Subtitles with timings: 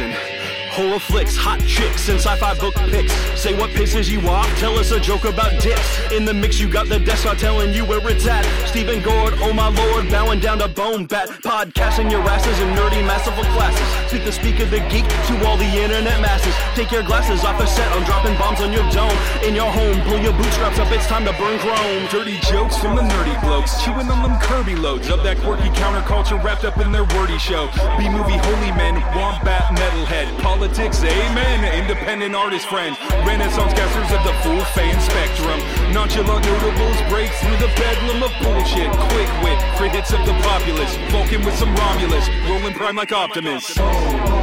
[0.00, 0.39] Listen.
[0.70, 3.12] Horror flicks, hot chicks, and sci-fi book picks.
[3.34, 6.12] Say what pisses you off, tell us a joke about dicks.
[6.12, 8.46] In the mix, you got the desk are telling you where it's at.
[8.68, 11.28] Stephen Gord, oh my lord, bowing down to Bone Bat.
[11.42, 13.82] Podcasting your asses in nerdy masterful classes.
[14.08, 16.54] Speak the speak of the geek to all the internet masses.
[16.78, 19.16] Take your glasses off the set, I'm dropping bombs on your dome.
[19.42, 22.06] In your home, pull your bootstraps up, it's time to burn chrome.
[22.14, 26.38] Dirty jokes from the nerdy blokes, chewing on them Kirby loads of that quirky counterculture
[26.44, 27.66] wrapped up in their wordy show.
[27.98, 34.32] B movie holy men, wombat metalhead, politics, amen, independent artist friend, renaissance casters of the
[34.42, 35.60] full fan spectrum.
[35.92, 38.90] Nonchalant notables break through the bedlam of bullshit.
[39.10, 44.39] Quick wit, crit hits of the populace, Vulcan with some Romulus, rolling prime like Optimus.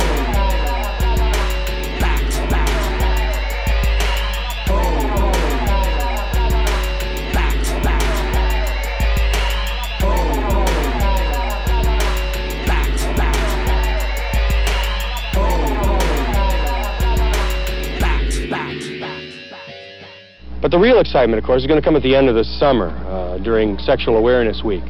[20.61, 22.44] But the real excitement, of course, is going to come at the end of the
[22.44, 24.83] summer uh, during Sexual Awareness Week.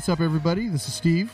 [0.00, 0.66] What's up, everybody?
[0.68, 1.30] This is Steve.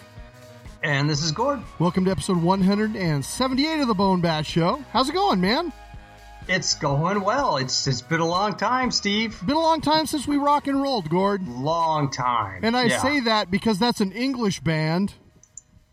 [0.83, 1.61] And this is Gord.
[1.79, 4.83] Welcome to episode 178 of the Bone Bat Show.
[4.93, 5.73] How's it going, man?
[6.49, 7.59] It's going well.
[7.59, 9.41] It's it's been a long time, Steve.
[9.47, 11.47] Been a long time since we rock and rolled, Gord.
[11.47, 12.65] Long time.
[12.65, 13.03] And I Yeah.
[13.03, 15.15] say that because that's an English band.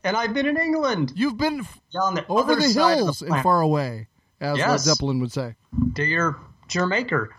[0.03, 1.13] And I've been in England.
[1.15, 4.07] You've been f- the over the hills the and far away.
[4.41, 5.53] as Led Zeppelin would say.
[5.93, 6.37] D'yer
[6.73, 7.29] Mak'er.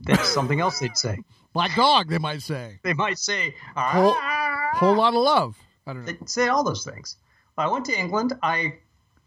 [0.00, 1.18] That's something else they'd say.
[1.54, 2.80] Black dog, they might say.
[2.82, 4.43] They might say, ah.
[4.74, 5.56] Whole lot of love.
[5.86, 6.12] I don't know.
[6.12, 7.16] They'd say all those things.
[7.56, 8.32] I went to England.
[8.42, 8.74] I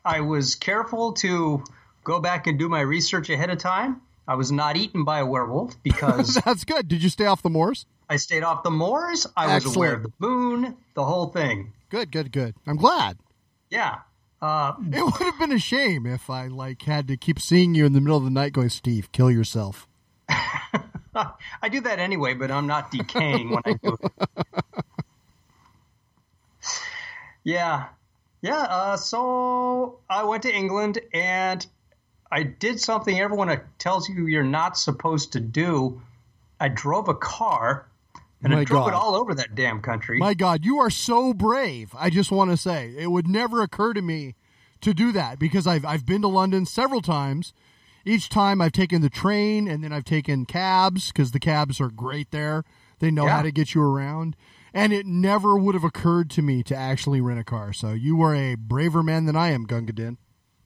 [0.03, 1.63] I was careful to
[2.03, 4.01] go back and do my research ahead of time.
[4.27, 6.87] I was not eaten by a werewolf because That's good.
[6.87, 7.85] Did you stay off the moors?
[8.09, 9.27] I stayed off the moors.
[9.35, 11.73] I was aware of the moon, the whole thing.
[11.89, 12.55] Good, good, good.
[12.65, 13.17] I'm glad.
[13.69, 13.99] Yeah.
[14.41, 17.85] Uh, It would have been a shame if I like had to keep seeing you
[17.85, 19.87] in the middle of the night going, Steve, kill yourself.
[20.29, 24.11] I do that anyway, but I'm not decaying when I do it.
[27.47, 27.85] Yeah.
[28.41, 28.57] Yeah.
[28.69, 31.65] Uh, so I went to England and
[32.29, 36.01] I did something everyone tells you you're not supposed to do.
[36.59, 37.87] I drove a car
[38.43, 38.89] and My I drove God.
[38.89, 40.17] it all over that damn country.
[40.19, 41.95] My God, you are so brave.
[41.97, 44.35] I just want to say it would never occur to me
[44.81, 47.53] to do that because I've I've been to London several times.
[48.03, 51.89] Each time I've taken the train and then I've taken cabs because the cabs are
[51.89, 52.65] great there.
[52.99, 53.37] They know Yeah.
[53.37, 54.35] how to get you around.
[54.77, 57.73] And it never would have occurred to me to actually rent a car.
[57.73, 60.19] So you are a braver man than I am, Gunga Din.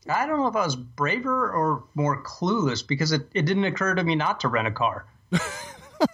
[0.06, 3.94] I don't know if I was braver or more clueless because it, it didn't occur
[3.94, 5.06] to me not to rent a car.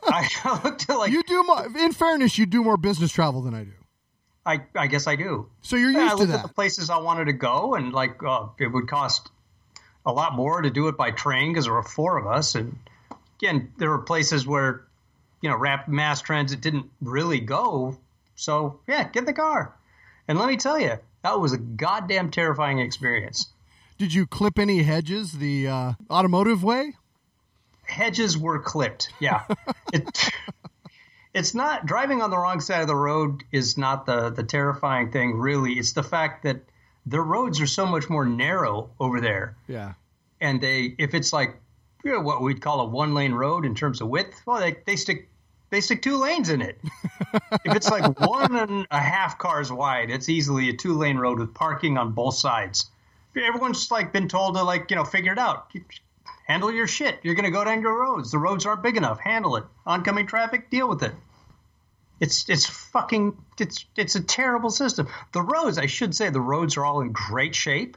[0.05, 1.67] I looked at like You do more.
[1.77, 3.73] In fairness, you do more business travel than I do.
[4.47, 5.49] I, I guess I do.
[5.63, 7.93] So you're Yeah, I used to looked at the places I wanted to go, and
[7.93, 9.29] like uh, it would cost
[10.07, 12.55] a lot more to do it by train because there were four of us.
[12.55, 12.79] And
[13.41, 14.85] again, there were places where
[15.41, 17.97] you know rapid mass transit didn't really go.
[18.37, 19.75] So yeah, get the car.
[20.27, 23.49] And let me tell you, that was a goddamn terrifying experience.
[23.97, 26.95] Did you clip any hedges the uh, automotive way?
[27.89, 29.13] hedges were clipped.
[29.19, 29.45] Yeah.
[29.93, 30.31] it,
[31.35, 35.11] it's not driving on the wrong side of the road is not the the terrifying
[35.11, 35.73] thing really.
[35.73, 36.61] It's the fact that
[37.07, 39.57] the roads are so much more narrow over there.
[39.67, 39.95] Yeah.
[40.41, 41.57] And they if it's like
[42.05, 44.77] you know, what we'd call a one lane road in terms of width, well they,
[44.87, 45.29] they stick
[45.71, 46.79] they stick two lanes in it.
[47.65, 51.39] if it's like one and a half cars wide, it's easily a two lane road
[51.39, 52.91] with parking on both sides.
[53.37, 55.71] Everyone's like been told to like, you know, figure it out.
[56.47, 57.21] Handle your shit.
[57.23, 58.31] You're gonna go down your roads.
[58.31, 59.21] The roads aren't big enough.
[59.21, 59.65] Handle it.
[59.87, 61.13] Oncoming traffic, deal with it.
[62.21, 65.09] It's it's fucking it's it's a terrible system.
[65.33, 67.97] The roads, I should say, the roads are all in great shape.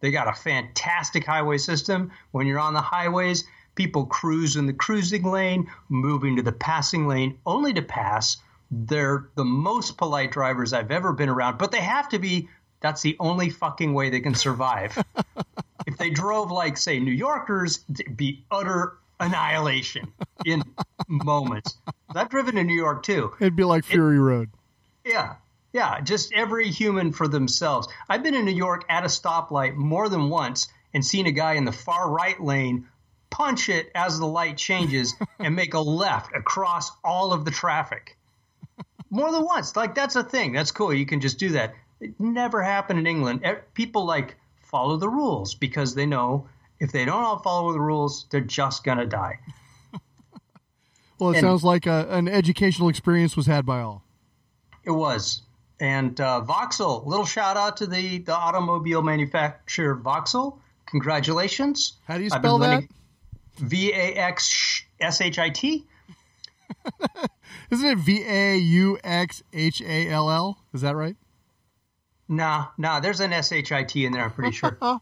[0.00, 2.10] They got a fantastic highway system.
[2.30, 7.06] When you're on the highways, people cruise in the cruising lane, moving to the passing
[7.06, 8.36] lane, only to pass.
[8.70, 12.48] They're the most polite drivers I've ever been around, but they have to be.
[12.80, 14.96] That's the only fucking way they can survive.
[15.86, 20.12] if they drove like, say, New Yorkers, it'd be utter annihilation
[20.44, 20.62] in
[21.08, 21.76] moments.
[22.14, 23.32] I've driven to New York too.
[23.40, 24.50] It'd be like Fury Road.
[25.04, 25.36] Yeah.
[25.78, 26.00] Yeah.
[26.00, 27.86] Just every human for themselves.
[28.08, 31.52] I've been in New York at a stoplight more than once and seen a guy
[31.54, 32.88] in the far right lane
[33.30, 38.16] punch it as the light changes and make a left across all of the traffic.
[39.10, 39.76] More than once.
[39.76, 40.52] Like, that's a thing.
[40.52, 40.92] That's cool.
[40.92, 41.74] You can just do that.
[42.00, 43.44] It never happened in England.
[43.74, 46.48] People like follow the rules because they know
[46.80, 49.38] if they don't all follow the rules, they're just going to die.
[51.18, 54.04] Well, it And- sounds like a, an educational experience was had by all.
[54.84, 55.42] It was.
[55.80, 60.60] And uh, Vauxhall, little shout out to the, the automobile manufacturer Vauxhall.
[60.86, 61.92] Congratulations.
[62.06, 62.84] How do you spell that?
[63.58, 65.84] V A X S H I T.
[67.70, 70.58] Isn't it V A U X H A L L?
[70.72, 71.16] Is that right?
[72.28, 74.78] Nah, nah, there's an S H I T in there, I'm pretty sure.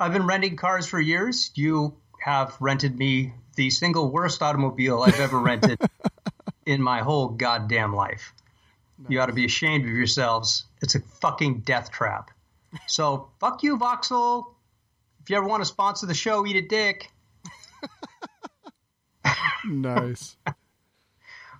[0.00, 1.50] I've been renting cars for years.
[1.54, 5.80] You have rented me the single worst automobile I've ever rented
[6.66, 8.32] in my whole goddamn life.
[9.08, 10.64] You ought to be ashamed of yourselves.
[10.82, 12.30] It's a fucking death trap.
[12.86, 14.56] So, fuck you, Vauxhall.
[15.22, 17.10] If you ever want to sponsor the show, eat a dick.
[19.66, 20.36] Nice.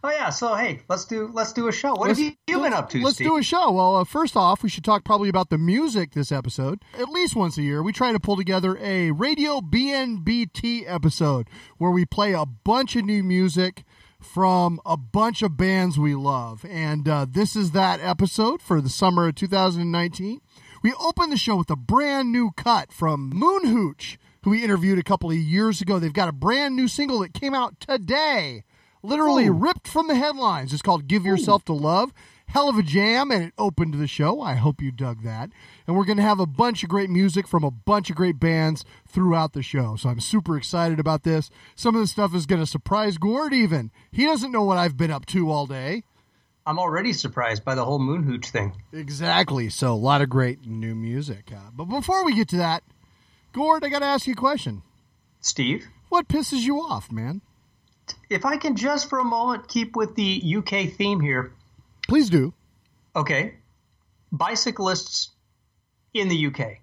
[0.06, 1.92] Oh yeah, so hey, let's do let's do a show.
[1.94, 3.26] What Let's- have you, been up to, Let's Steve?
[3.26, 3.72] do a show.
[3.72, 6.82] Well, uh, first off, we should talk probably about the music this episode.
[6.98, 11.48] At least once a year, we try to pull together a radio BNBT episode
[11.78, 13.82] where we play a bunch of new music
[14.24, 16.64] from a bunch of bands we love.
[16.68, 20.40] And uh, this is that episode for the summer of 2019.
[20.82, 24.98] We open the show with a brand new cut from Moon Hooch, who we interviewed
[24.98, 25.98] a couple of years ago.
[25.98, 28.64] They've got a brand new single that came out today
[29.04, 30.72] literally ripped from the headlines.
[30.72, 32.12] It's called Give Yourself to Love.
[32.54, 34.40] Hell of a jam, and it opened the show.
[34.40, 35.50] I hope you dug that.
[35.88, 38.38] And we're going to have a bunch of great music from a bunch of great
[38.38, 39.96] bands throughout the show.
[39.96, 41.50] So I'm super excited about this.
[41.74, 43.90] Some of the stuff is going to surprise Gord, even.
[44.12, 46.04] He doesn't know what I've been up to all day.
[46.64, 48.80] I'm already surprised by the whole Moon Hooch thing.
[48.92, 49.68] Exactly.
[49.68, 51.50] So a lot of great new music.
[51.52, 52.84] Uh, but before we get to that,
[53.52, 54.82] Gord, I got to ask you a question.
[55.40, 57.40] Steve, What pisses you off, man?
[58.30, 61.50] if I can just for a moment keep with the UK theme here.
[62.08, 62.52] Please do.
[63.16, 63.54] Okay.
[64.30, 65.30] Bicyclists
[66.12, 66.78] in the UK.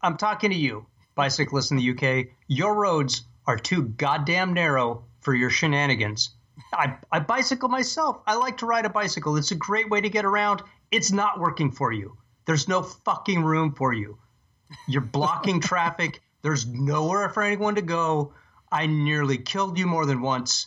[0.00, 2.26] I'm talking to you, bicyclists in the UK.
[2.48, 6.30] Your roads are too goddamn narrow for your shenanigans.
[6.72, 8.20] I, I bicycle myself.
[8.26, 9.36] I like to ride a bicycle.
[9.36, 10.62] It's a great way to get around.
[10.90, 12.16] It's not working for you.
[12.46, 14.18] There's no fucking room for you.
[14.88, 16.20] You're blocking traffic.
[16.42, 18.34] There's nowhere for anyone to go.
[18.70, 20.66] I nearly killed you more than once.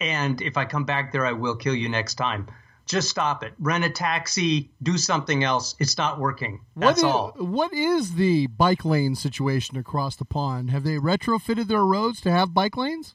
[0.00, 2.46] And if I come back there, I will kill you next time.
[2.86, 3.52] Just stop it.
[3.58, 4.70] Rent a taxi.
[4.82, 5.76] Do something else.
[5.78, 6.60] It's not working.
[6.76, 7.32] That's What i- all.
[7.38, 10.70] What is the bike lane situation across the pond?
[10.70, 13.14] Have they retrofitted their roads to have bike lanes?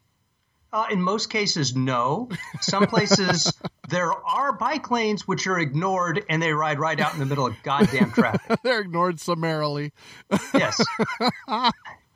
[0.71, 2.29] Uh, in most cases, no.
[2.61, 3.51] Some places
[3.89, 7.45] there are bike lanes which are ignored, and they ride right out in the middle
[7.45, 8.59] of goddamn traffic.
[8.63, 9.91] They're ignored summarily.
[10.53, 10.83] Yes.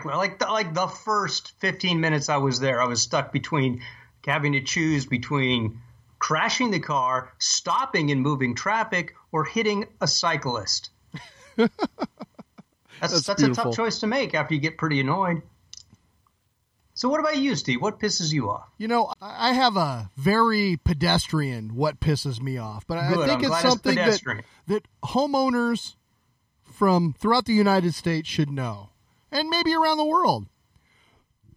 [0.05, 3.81] like the, like the first 15 minutes I was there, I was stuck between
[4.25, 5.81] having to choose between
[6.19, 10.89] crashing the car, stopping and moving traffic, or hitting a cyclist.
[11.57, 15.41] That's That's that's, a tough choice to make after you get pretty annoyed.
[16.99, 17.81] So, what about you, Steve?
[17.81, 18.67] What pisses you off?
[18.77, 23.21] You know, I I have a very pedestrian what pisses me off, but I think
[23.21, 25.95] I'm it's glad it's something that, that homeowners
[26.61, 28.89] from throughout the United States should know,
[29.31, 30.47] and maybe around the world.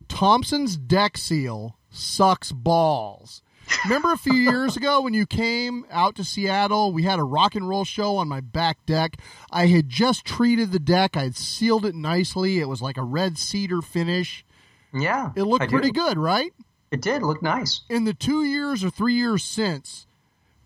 [0.06, 3.42] Thompson's deck seal sucks balls.
[3.84, 6.92] Remember a few years ago when you came out to Seattle?
[6.92, 9.16] We had a rock and roll show on my back deck.
[9.50, 11.16] I had just treated the deck.
[11.16, 12.58] I had sealed it nicely.
[12.58, 14.44] It was like a red cedar finish.
[14.92, 15.70] Yeah, It looked I do.
[15.72, 16.52] pretty good, right?
[16.90, 17.80] It did look nice.
[17.88, 20.06] in the two years or three years since,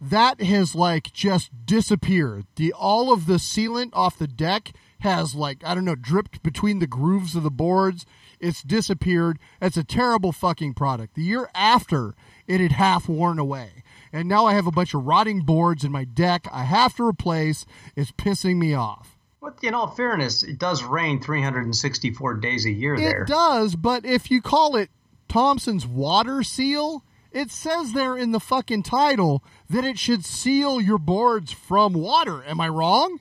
[0.01, 2.47] that has like just disappeared.
[2.57, 6.79] The all of the sealant off the deck has like I don't know dripped between
[6.79, 8.07] the grooves of the boards.
[8.41, 9.39] It's disappeared.
[9.61, 11.15] It's a terrible fucking product.
[11.15, 12.15] The year after,
[12.47, 13.83] it had half worn away.
[14.13, 17.07] And now I have a bunch of rotting boards in my deck I have to
[17.07, 17.67] replace.
[17.95, 19.17] It's pissing me off.
[19.41, 23.23] But in all fairness, it does rain 364 days a year there.
[23.23, 24.91] It does, but if you call it
[25.29, 30.99] Thompson's water seal, it says there in the fucking title that it should seal your
[30.99, 32.43] boards from water.
[32.45, 33.21] Am I wrong?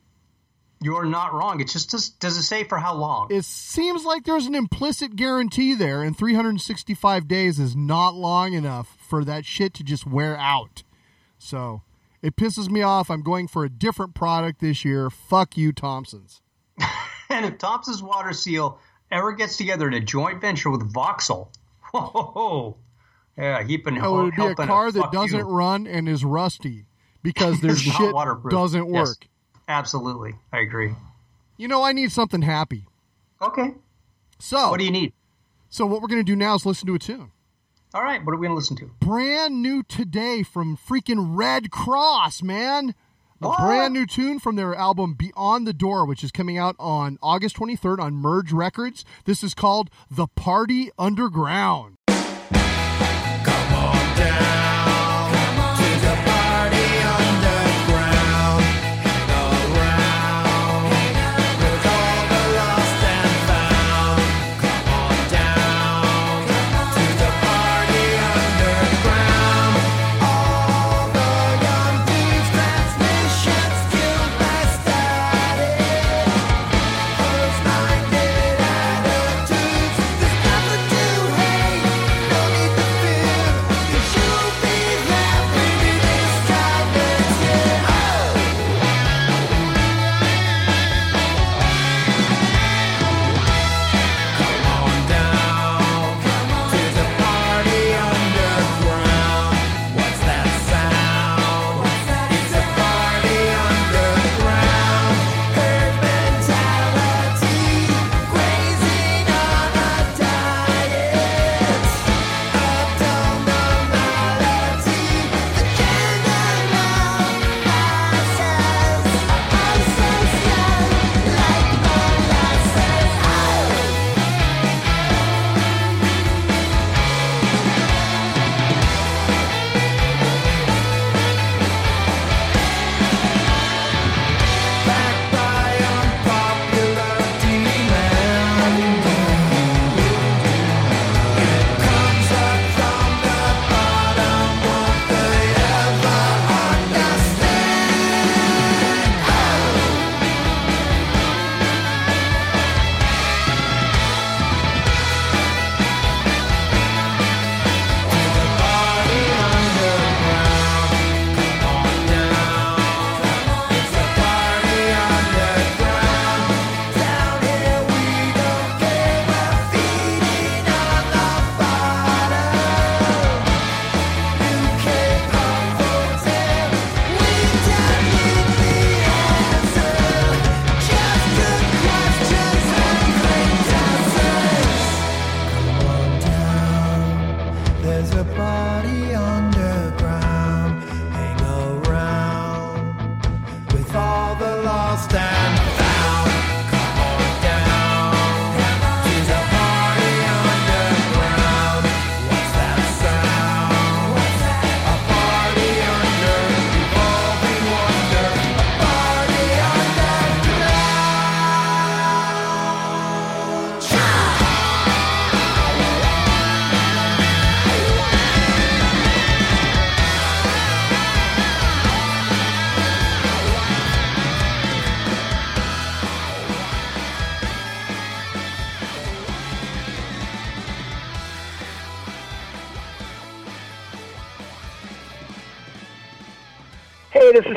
[0.85, 1.61] You're not wrong.
[1.61, 3.29] It just does, does it say for how long?
[3.31, 8.95] It seems like there's an implicit guarantee there, and 365 days is not long enough
[9.09, 10.83] for that shit to just wear out.
[11.39, 11.81] So
[12.21, 13.09] it pisses me off.
[13.09, 15.09] I'm going for a different product this year.
[15.09, 16.43] Fuck you, Thompson's.
[17.31, 18.77] and if Thompson's Water Seal
[19.09, 21.51] ever gets together in a joint venture with Vauxhall,
[21.93, 22.77] whoa, ho, ho.
[23.35, 25.45] yeah, he been Oh, it would be a car that doesn't you.
[25.45, 26.85] run and is rusty
[27.23, 28.13] because their shit
[28.51, 29.15] doesn't Yes.
[29.67, 29.75] Work.
[29.77, 30.93] Absolutely, I agree.
[31.57, 32.86] You know, I need something happy.
[33.41, 33.74] Okay,
[34.39, 35.13] So, what do you need?
[35.69, 37.31] so what we're going to do now is listen to a tune.
[37.93, 38.89] All right, what are we gonna listen to?
[39.00, 42.93] Brand new today from freaking Redd Kross, man.
[43.41, 43.60] A What?
[43.60, 47.55] brand new tune from their album Beyond the Door, which is coming out on August
[47.55, 49.05] 23rd on Merge Records.
[49.24, 51.95] This is called The Party Underground.
[52.07, 52.17] There's
[53.45, 54.44] nothing to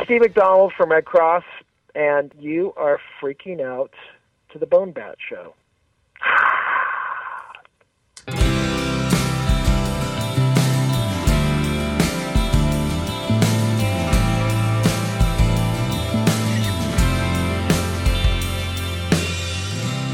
[0.08, 1.42] Steve McDonald from Redd Kross,
[1.94, 3.92] and you are freaking out
[4.50, 5.52] to the Bone Bat Show.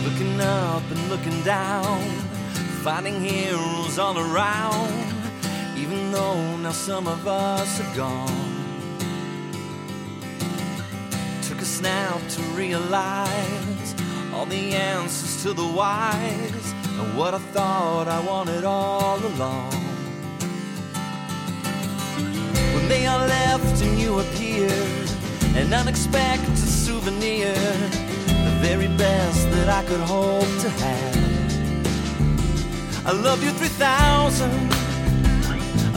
[0.02, 2.02] Looking up and looking down,
[2.82, 4.90] finding heroes all around,
[5.78, 8.53] even though now some of us are gone.
[11.64, 13.94] A snap to realize
[14.34, 19.72] all the answers to the whys and what I thought I wanted all along.
[22.74, 25.08] When they are left and you appeared,
[25.56, 31.16] an unexpected souvenir, the very best that I could hope to have.
[33.06, 34.50] I love you 3000,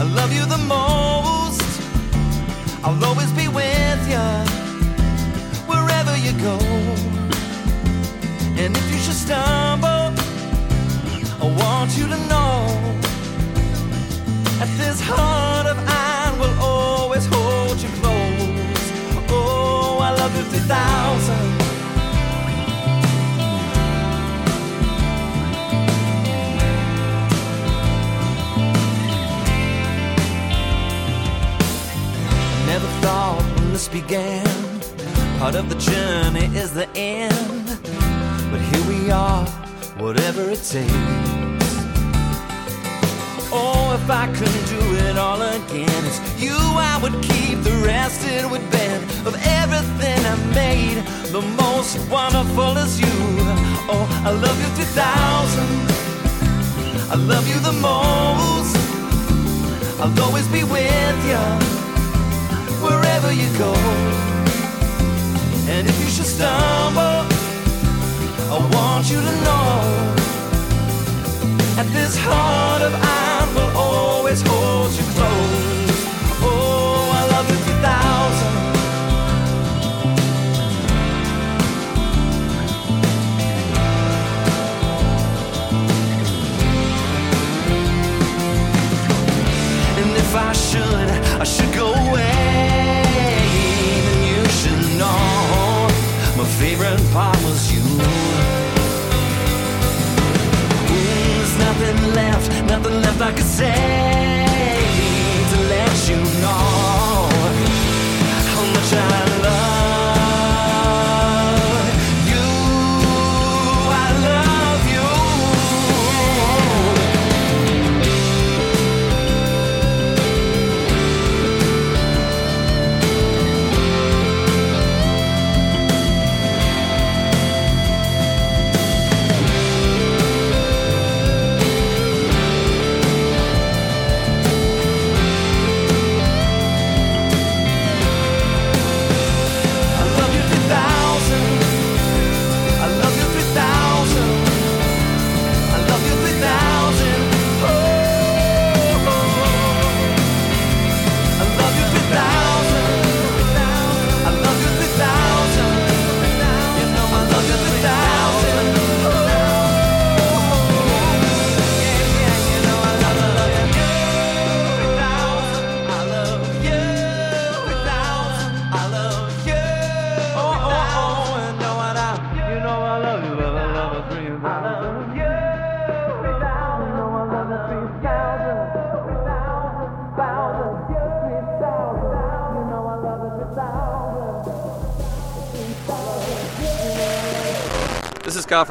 [0.00, 1.60] I love you the most.
[2.82, 4.67] I'll always be with you
[6.08, 6.58] wherever you go.
[8.60, 10.12] And if you should stumble,
[11.40, 12.66] I want you to know
[14.58, 18.82] that this heart of iron will always hold you close.
[19.30, 21.58] Oh, I love you 3000.
[32.66, 34.67] Never thought when this began,
[35.38, 37.66] part of the journey is the end.
[38.50, 39.46] But here we are,
[39.96, 40.92] whatever it takes.
[43.50, 46.56] Oh, if I could do it all again, it's you
[46.92, 47.62] I would keep.
[47.62, 50.98] The rest it would bend of everything I made.
[51.30, 53.18] The most wonderful is you.
[53.92, 55.64] Oh, I love you 3000.
[57.10, 58.76] I love you the most.
[60.00, 61.42] I'll always be with you
[62.82, 64.27] wherever you go.
[65.70, 67.26] And if you should stumble,
[68.50, 70.14] I want you to know
[71.76, 75.90] that this heart of iron will always hold you close.
[76.40, 77.78] Oh, I love you 3000.
[90.00, 92.37] And if I should, I should go away.
[96.60, 97.80] Favorite part was you.
[97.80, 98.38] Ooh,
[100.88, 104.47] there's nothing left, nothing left I could say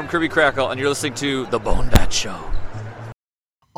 [0.08, 2.40] Kirby Krackle, and you're listening to The Bone Bat Show.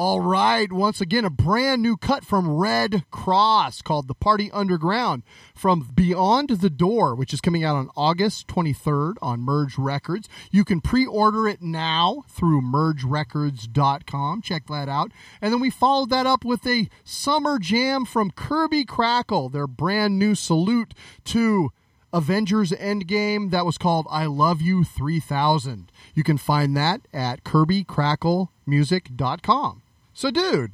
[0.01, 5.23] All right, once again, a brand new cut from Redd Kross called The Party Underground
[5.53, 10.29] from Beyond the Door, which is coming out on August 23rd on Merge Records.
[10.51, 14.41] You can pre order it now through mergerecords.com.
[14.41, 15.11] Check that out.
[15.41, 20.17] And then we followed that up with a summer jam from Kirby Krackle, their brand
[20.17, 20.93] new salute
[21.25, 21.71] to
[22.11, 25.91] Avengers Endgame that was called I Love You 3000.
[26.15, 29.81] You can find that at kirbykracklemusic.com.
[30.13, 30.73] So dude,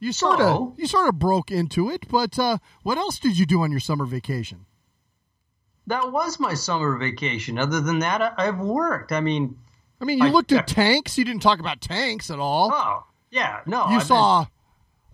[0.00, 0.74] you sort of Oh.
[0.76, 3.80] you sort of broke into it, but uh, what else did you do on your
[3.80, 4.66] summer vacation?
[5.86, 7.58] That was my summer vacation.
[7.58, 9.12] Other than that, I, I've worked.
[9.12, 9.58] I mean,
[10.00, 12.70] I mean, you I- looked at tanks, you didn't talk about tanks at all.
[12.72, 13.80] oh yeah, no.
[13.88, 14.46] you I've been- saw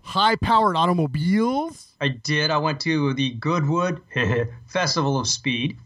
[0.03, 1.93] high powered automobiles.
[1.99, 2.51] I did.
[2.51, 4.01] I went to the Goodwood
[4.67, 5.77] Festival of Speed,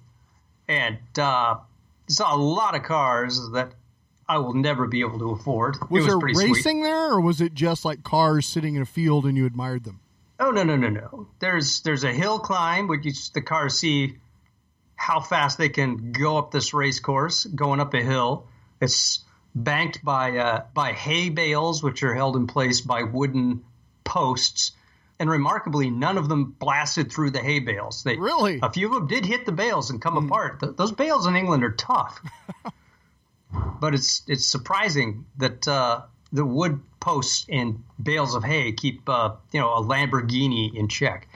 [0.67, 1.57] and uh,
[2.07, 3.73] saw a lot of cars that
[4.27, 5.77] I will never be able to afford.
[5.89, 6.83] Was, it was there racing sweet.
[6.83, 9.99] there, or was it just like cars sitting in a field and you admired them?
[10.39, 11.27] Oh no no no no!
[11.39, 14.17] There's there's a hill climb, which you, the cars see
[14.95, 18.47] how fast they can go up this race course, going up a hill.
[18.81, 19.23] It's
[19.53, 23.63] banked by uh, by hay bales, which are held in place by wooden
[24.05, 24.71] posts.
[25.19, 28.03] And remarkably, none of them blasted through the hay bales.
[28.03, 28.59] They Really?
[28.61, 30.59] a few of them did hit the bales and come apart.
[30.59, 32.21] Th- those bales in England are tough,
[33.79, 36.01] but it's it's surprising that uh,
[36.33, 41.27] the wood posts and bales of hay keep uh, you know a Lamborghini in check.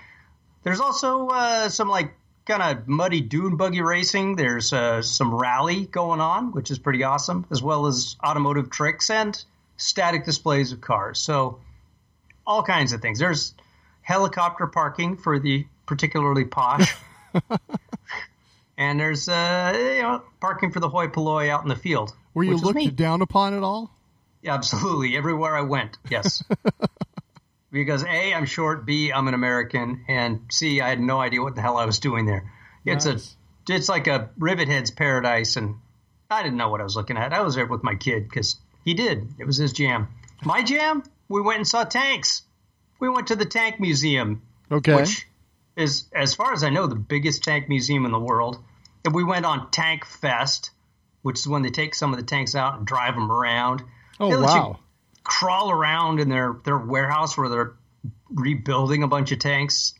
[0.64, 2.12] There's also uh, some like
[2.46, 4.36] kind of muddy dune buggy racing.
[4.36, 9.10] There's uh, some rally going on, which is pretty awesome, as well as automotive tricks
[9.10, 9.42] and
[9.78, 11.20] static displays of cars.
[11.20, 11.60] So
[12.50, 13.20] all kinds of things.
[13.20, 13.54] There's
[14.02, 16.96] helicopter parking for the particularly posh.
[18.78, 22.14] and there's uh, you know parking for the hoi polloi out in the field.
[22.34, 23.92] Were you looked down upon at all?
[24.42, 25.16] Yeah, absolutely.
[25.16, 26.44] Everywhere I went, yes.
[27.72, 31.56] because A, I'm short, B, I'm an American, and C, I had no idea what
[31.56, 32.52] the hell I was doing there.
[32.86, 33.36] It's Nice.
[33.70, 35.76] a it's like a rivet head's paradise and
[36.32, 37.32] I didn't know what I was looking at.
[37.34, 39.28] I was there with my kid because he did.
[39.38, 40.08] It was his jam.
[40.44, 41.04] My jam?
[41.30, 42.42] We went and saw tanks.
[43.00, 44.96] We went to the tank museum, Okay.
[44.96, 45.28] which
[45.76, 48.62] is, as far as I know, the biggest tank museum in the world.
[49.06, 50.72] And we went on Tank Fest,
[51.22, 53.84] which is when they take some of the tanks out and drive them around.
[54.20, 54.80] oh They let you wow.
[55.24, 57.74] crawl around in their, their warehouse where they're
[58.30, 59.94] rebuilding a bunch of tanks.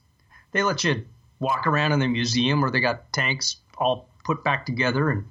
[0.52, 1.06] They let you
[1.40, 5.26] walk around in the museum where they got tanks all put back together and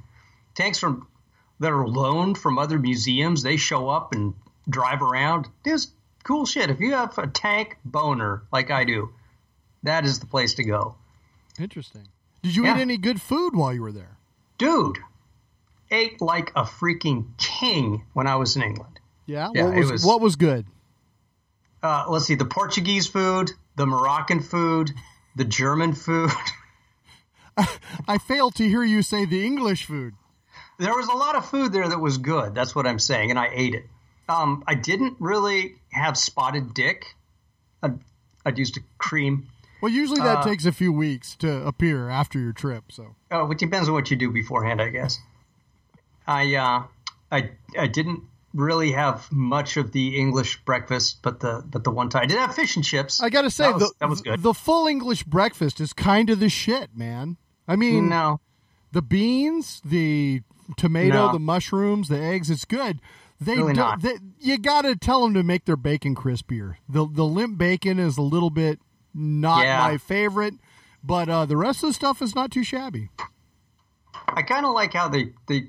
[0.54, 1.06] tanks from
[1.60, 3.42] that are loaned from other museums.
[3.42, 4.34] They show up and
[4.68, 5.48] drive around.
[5.64, 5.88] It's
[6.24, 6.70] cool shit.
[6.70, 9.10] If you have a tank boner like I do,
[9.82, 10.94] that is the place to go.
[11.58, 12.08] Interesting.
[12.42, 12.76] Did you Yeah.
[12.76, 14.16] eat any good food while you were there?
[14.58, 14.98] Dude,
[15.90, 19.00] ate like a freaking king when I was in England.
[19.26, 19.50] Yeah.
[19.54, 20.66] Yeah, what was, was- what was good?
[21.82, 24.90] uh, let's see, the Portuguese food, the Moroccan food,
[25.36, 26.30] the German food.
[28.08, 30.14] I failed to hear you say the English food.
[30.78, 32.54] there was a lot of food there that was good.
[32.54, 33.86] That's what I'm saying, and I ate it.
[34.28, 37.14] Um, I didn't really have spotted dick.
[37.82, 37.98] I'd,
[38.44, 39.48] I'd used a cream.
[39.80, 42.90] Well, usually that Uh, takes a few weeks to appear after your trip.
[42.90, 45.18] So Oh, it depends on what you do beforehand, I guess.
[46.26, 46.82] I uh,
[47.32, 48.22] I I didn't
[48.54, 52.38] really have much of the English breakfast, but the but the one time I did
[52.38, 53.22] have fish and chips.
[53.22, 54.42] I got to say, that was, the, that was good.
[54.42, 57.36] the full English breakfast is kind of the shit, man.
[57.68, 58.40] I mean, no,
[58.92, 60.42] the beans, the
[60.76, 61.32] tomato, No.
[61.32, 63.00] the mushrooms, the eggs, it's good.
[63.40, 64.02] They, Really do, not.
[64.02, 66.74] they you got to tell them to make their bacon crispier.
[66.88, 68.80] The the limp bacon is a little bit
[69.14, 69.78] not Yeah.
[69.78, 70.54] my favorite,
[71.04, 73.10] but uh, the rest of the stuff is not too shabby.
[74.26, 75.68] I kind of like how they they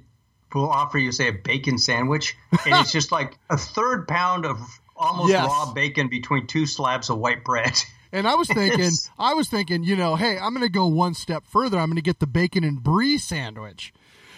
[0.53, 4.59] will offer you say a bacon sandwich, and it's just like a third pound of
[4.97, 5.45] almost Yes.
[5.47, 7.73] raw bacon between two slabs of white bread.
[8.11, 11.13] And I was thinking, I was thinking, you know, hey, I'm going to go one
[11.13, 11.77] step further.
[11.77, 13.93] I'm going to get the bacon and brie sandwich,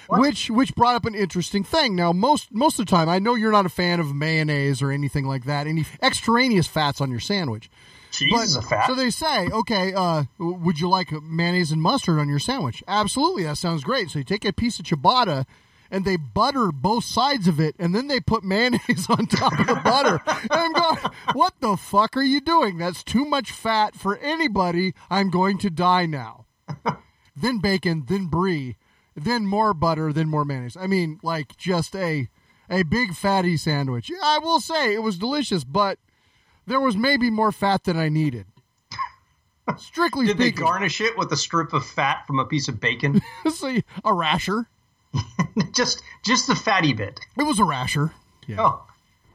[0.07, 1.95] which which brought up an interesting thing.
[1.95, 4.91] Now, most most of the time, I know you're not a fan of mayonnaise or
[4.91, 7.69] anything like that, any extraneous fats on your sandwich.
[8.11, 8.87] Cheese is a fat.
[8.87, 12.83] So they say, okay, uh, would you like mayonnaise and mustard on your sandwich?
[12.87, 14.09] Absolutely, that sounds great.
[14.09, 15.45] So you take a piece of ciabatta
[15.91, 19.67] and they butter both sides of it, and then they put mayonnaise on top of
[19.67, 20.21] the butter.
[20.25, 20.97] And I'm going,
[21.33, 22.77] what the fuck are you doing?
[22.77, 24.93] That's too much fat for anybody.
[25.09, 26.45] I'm going to die now.
[27.35, 28.77] then bacon, then brie,
[29.15, 30.77] then more butter, then more mayonnaise.
[30.77, 32.27] I mean, like just a
[32.69, 34.09] a big fatty sandwich.
[34.09, 35.99] Yeah, I will say it was delicious, but
[36.65, 38.45] there was maybe more fat than I needed.
[39.77, 43.21] Strictly Did they garnish it with a strip of fat from a piece of bacon?
[43.49, 44.67] See, a rasher.
[45.73, 47.19] just just the fatty bit.
[47.37, 48.13] It was a rasher.
[48.47, 48.83] Yeah, Oh,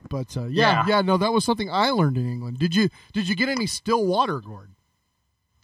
[0.09, 0.97] but uh, yeah, Yeah.
[0.97, 2.59] yeah, no, that was something I learned in England.
[2.59, 4.71] Did you did you get any still water, Gord?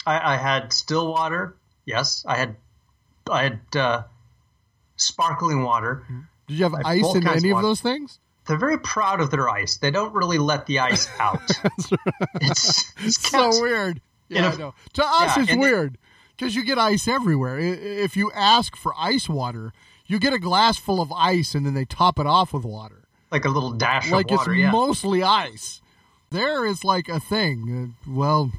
[0.06, 1.56] I, I had still water.
[1.86, 2.56] Yes, I had
[3.30, 4.02] I had uh,
[4.96, 6.04] sparkling water.
[6.48, 8.18] Did you have ice in any of of those things?
[8.46, 9.76] They're very proud of their ice.
[9.76, 11.42] They don't really let the ice out.
[12.40, 14.00] it's, it's so weird.
[14.28, 14.74] Yeah, a- I know.
[14.94, 15.98] To us, Yeah, it's weird
[16.36, 17.58] because you get ice everywhere.
[17.58, 19.72] If you ask for ice water,
[20.06, 23.04] you get a glass full of ice, and then they top it off with water.
[23.30, 24.52] like a little dash like of water.
[24.52, 24.70] it's yeah.
[24.70, 25.80] mostly ice.
[26.30, 27.94] There is like a thing.
[28.08, 28.52] Uh, well,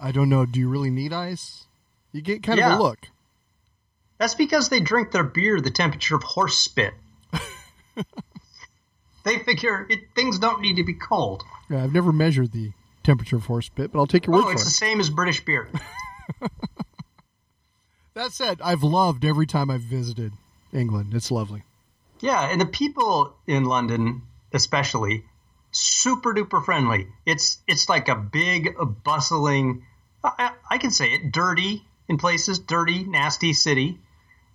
[0.00, 0.46] I don't know.
[0.46, 1.66] Do you really need ice?
[2.12, 3.08] You get kind of a look.
[4.22, 6.94] That's because they drink their beer the temperature of horse spit.
[9.24, 11.42] they figure it, things don't need to be cold.
[11.68, 12.70] Yeah, I've never measured the
[13.02, 15.10] temperature of horse spit, but I'll take your word Oh, for it's the same as
[15.10, 15.68] British beer.
[18.14, 20.34] That said, I've loved every time I've visited
[20.72, 21.14] England.
[21.14, 21.64] It's lovely.
[22.20, 25.24] Yeah, and the people in London, especially,
[25.72, 27.08] super duper friendly.
[27.26, 29.84] It's it's like a big, bustling.
[30.22, 33.98] I, I can say it, dirty in places, dirty, nasty city.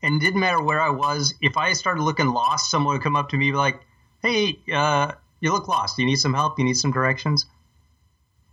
[0.02, 1.34] And it didn't matter where I was.
[1.42, 3.82] If I started looking lost, someone would come up to me and be like,
[4.22, 5.96] "Hey, uh, you look lost.
[5.96, 6.60] Do you need some help.
[6.60, 7.46] You need some directions."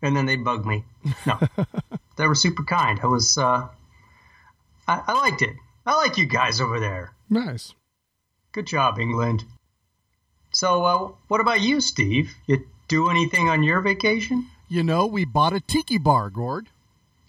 [0.02, 0.84] And then they bug me.
[1.26, 1.38] No,
[2.16, 3.00] they were super kind.
[3.02, 3.68] I was, uh,
[4.86, 5.56] I, I liked it.
[5.86, 7.14] I like you guys over there.
[7.30, 7.74] Nice.
[8.52, 9.44] Good job, England.
[10.52, 12.34] So, uh, what about you, Steve?
[12.46, 14.46] You do anything on your vacation?
[14.68, 16.68] You know, we bought a tiki bar, Gord.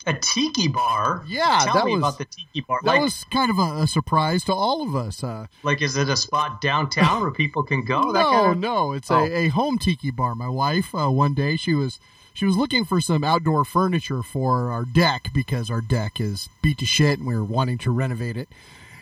[0.08, 1.24] A tiki bar?
[1.28, 2.80] Yeah, Tell that me was- about the tiki bar.
[2.84, 5.24] That like, was kind of a, a surprise to all of us.
[5.24, 8.02] Uh, like, is it a spot downtown where people can go?
[8.02, 8.58] no, that kind of...
[8.60, 9.24] no, it's Oh.
[9.26, 10.36] a, a home tiki bar.
[10.36, 12.00] My wife, uh, one day, she was
[12.36, 16.78] she was looking for some outdoor furniture for our deck because our deck is beat
[16.80, 18.50] to shit and we were wanting to renovate it.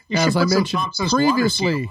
[0.08, 1.90] You As I mentioned previously,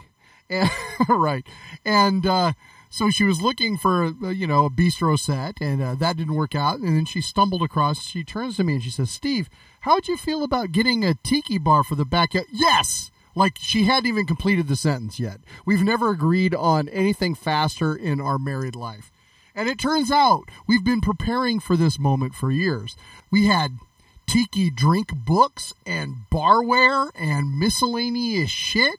[0.49, 0.71] and,
[1.09, 1.45] right,
[1.85, 2.53] and uh,
[2.93, 6.35] so she was looking for uh, you know a bistro set, and uh, that didn't
[6.35, 6.79] work out.
[6.79, 8.03] And then she stumbled across.
[8.05, 9.49] She turns to me and she says, "Steve,
[9.81, 13.11] how would you feel about getting a tiki bar for the backyard?" Yes.
[13.35, 15.41] Like she hadn't even completed the sentence yet.
[15.65, 19.11] We've never agreed on anything faster in our married life.
[19.55, 22.95] And it turns out we've been preparing for this moment for years.
[23.31, 23.79] We had
[24.27, 28.97] tiki drink books and barware and miscellaneous shit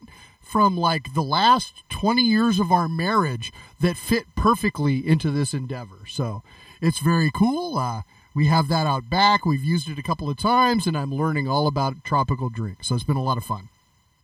[0.54, 6.06] from like the last 20 years of our marriage that fit perfectly into this endeavor.
[6.06, 6.44] So
[6.80, 7.76] it's very cool.
[7.76, 8.02] Uh,
[8.36, 9.44] we have that out back.
[9.44, 12.86] We've used it a couple of times, and I'm learning all about tropical drinks.
[12.86, 13.68] So it's been a lot of fun.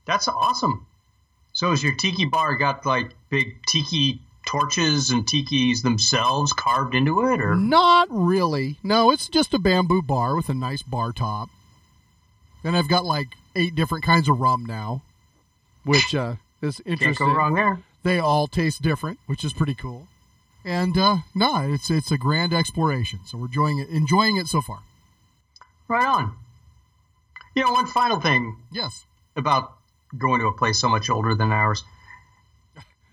[0.05, 0.87] That's awesome.
[1.53, 7.27] So, is your tiki bar got like big tiki torches and tikis themselves carved into
[7.27, 8.79] it, or Not really.
[8.85, 11.49] No, it's just a bamboo bar with a nice bar top.
[12.63, 15.03] And I've got like eight different kinds of rum now,
[15.85, 17.15] which uh, is interesting.
[17.15, 17.81] can't go wrong there?
[18.03, 20.09] They all taste different, which is pretty cool.
[20.65, 23.21] And uh, no, it's it's a grand exploration.
[23.27, 24.81] So we're enjoying it, enjoying it so far.
[25.89, 26.37] Right on.
[27.55, 29.05] You know, one final thing Yes,
[29.37, 29.73] about
[30.17, 31.83] going to a place so much older than ours.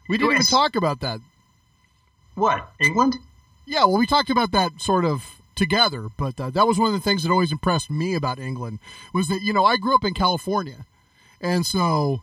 [0.10, 1.20] we didn't even talk about that.
[2.36, 3.16] What England?
[3.66, 5.24] Yeah, well, we talked about that sort of
[5.56, 8.80] together, but uh, that was one of the things that always impressed me about England
[9.14, 10.86] was that you know I grew up in California,
[11.42, 12.22] and so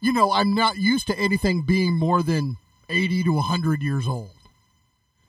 [0.00, 2.56] you know I'm not used to anything being more than
[2.88, 4.30] eighty to hundred years old.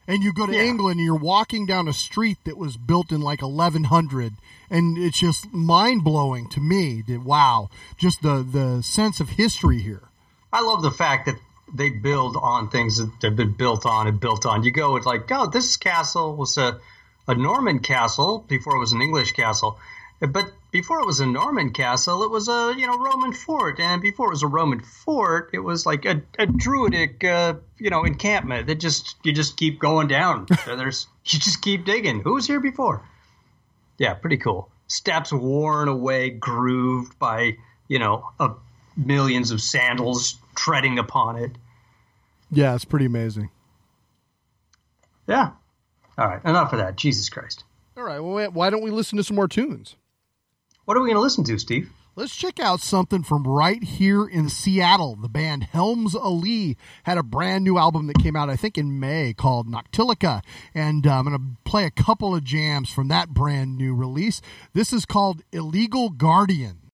[0.07, 0.63] And you go to Yeah.
[0.63, 4.33] England and you're walking down a street that was built in like 1100,
[4.71, 7.03] and it's just mind blowing to me.
[7.07, 10.01] That wow, just the the sense of history here.
[10.51, 11.35] I love the fact that
[11.71, 14.63] they build on things that have been built on and built on.
[14.63, 16.79] You go, it's like, oh, this castle was a,
[17.27, 19.77] a Norman castle before it was an English castle.
[20.19, 24.01] But before it was a Norman castle, it was a you know Roman fort, and
[24.01, 28.03] before it was a Roman fort, it was like a, a druidic uh, you know
[28.03, 28.67] encampment.
[28.67, 30.45] That just you just keep going down.
[30.65, 32.21] There's you just keep digging.
[32.21, 33.01] Who was here before?
[33.97, 34.69] Yeah, pretty cool.
[34.87, 38.51] Steps worn away, grooved by you know a,
[38.97, 41.51] millions of sandals treading upon it.
[42.51, 43.51] Yeah, it's pretty amazing.
[45.27, 45.51] Yeah.
[46.17, 46.97] All right, enough of that.
[46.97, 47.63] Jesus Christ.
[47.95, 49.95] All right, well, why don't we listen to some more tunes?
[50.89, 51.91] What are we going to listen to, Steve?
[52.15, 55.15] Let's check out something from right here in Seattle.
[55.15, 58.99] The band Helms Alee had a brand new album that came out, I think, in
[58.99, 60.41] May called Noctiluca.
[60.73, 64.41] And uh, I'm going to play a couple of jams from that brand new release.
[64.73, 66.88] This is called Illegal Guardian.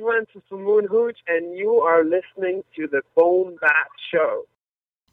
[0.00, 4.44] Is Francis from Moon Hooch, and you are listening to the Bone Bat Show.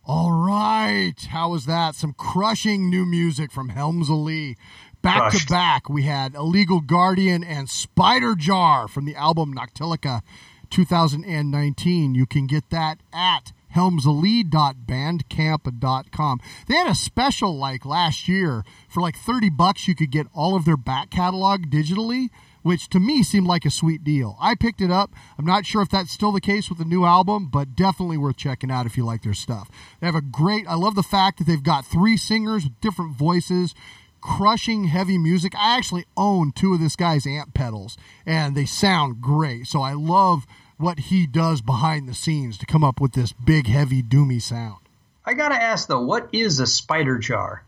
[0.05, 1.15] All right.
[1.29, 1.95] How was that?
[1.95, 4.55] Some crushing new music from Helms Alee.
[5.01, 10.21] Back to back, we had Illegal Guardian and Spider Jar from the album Noctiluca
[10.69, 12.15] 2019.
[12.15, 16.39] You can get that at helmsalee.bandcamp.com.
[16.67, 20.55] They had a special like last year for like 30 bucks you could get all
[20.55, 22.29] of their back catalog digitally,
[22.67, 24.35] which to me seemed like a sweet deal.
[24.41, 25.13] I picked it up.
[25.39, 28.35] I'm not sure if that's still the case with the new album, but definitely worth
[28.35, 29.69] checking out if you like their stuff.
[30.01, 33.15] They have a great I love the fact that they've got three singers with different
[33.15, 33.73] voices
[34.19, 35.55] crushing heavy music.
[35.55, 39.67] I actually own two of this guy's amp pedals and they sound great.
[39.67, 40.45] So I love
[40.75, 44.79] what he does behind the scenes to come up with this big, heavy, doomy sound.
[45.23, 47.63] I gotta ask though, what is a spider jar?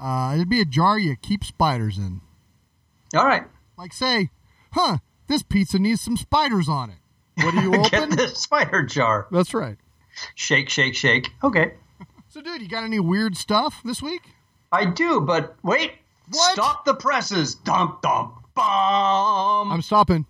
[0.00, 2.20] Uh, it'd be a jar you keep spiders in.
[3.16, 3.44] All right,
[3.78, 4.30] Like, say,
[4.72, 4.98] huh,
[5.28, 6.96] this pizza needs some spiders on it.
[7.44, 8.16] What do you get open?
[8.16, 9.28] the spider jar.
[9.30, 9.76] That's right.
[10.34, 11.30] Shake, shake, shake.
[11.44, 11.74] Okay,
[12.28, 14.22] So, dude, you got any weird stuff this week?
[14.72, 15.92] I do, but wait.
[16.30, 16.52] What?
[16.52, 17.54] Stop the presses.
[17.54, 19.72] Dump, dump, bomb.
[19.72, 20.26] I'm stopping.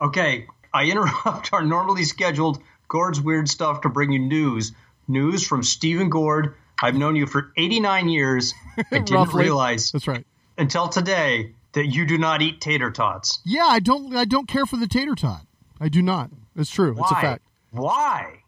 [0.00, 4.72] Okay, I interrupt our normally scheduled Gord's Weird Stuff to bring you news.
[5.08, 6.54] News from Steve and Gord.
[6.80, 8.54] I've known you for 89 years.
[8.92, 10.26] I didn't realize That's right.
[10.58, 13.40] until today that you do not eat tater tots.
[13.44, 14.14] Yeah, I don't.
[14.14, 15.46] I don't care for the tater tot.
[15.80, 16.30] I do not.
[16.56, 16.92] It's true.
[16.92, 17.20] It's a Why?
[17.20, 17.42] fact.
[17.70, 18.42] Why?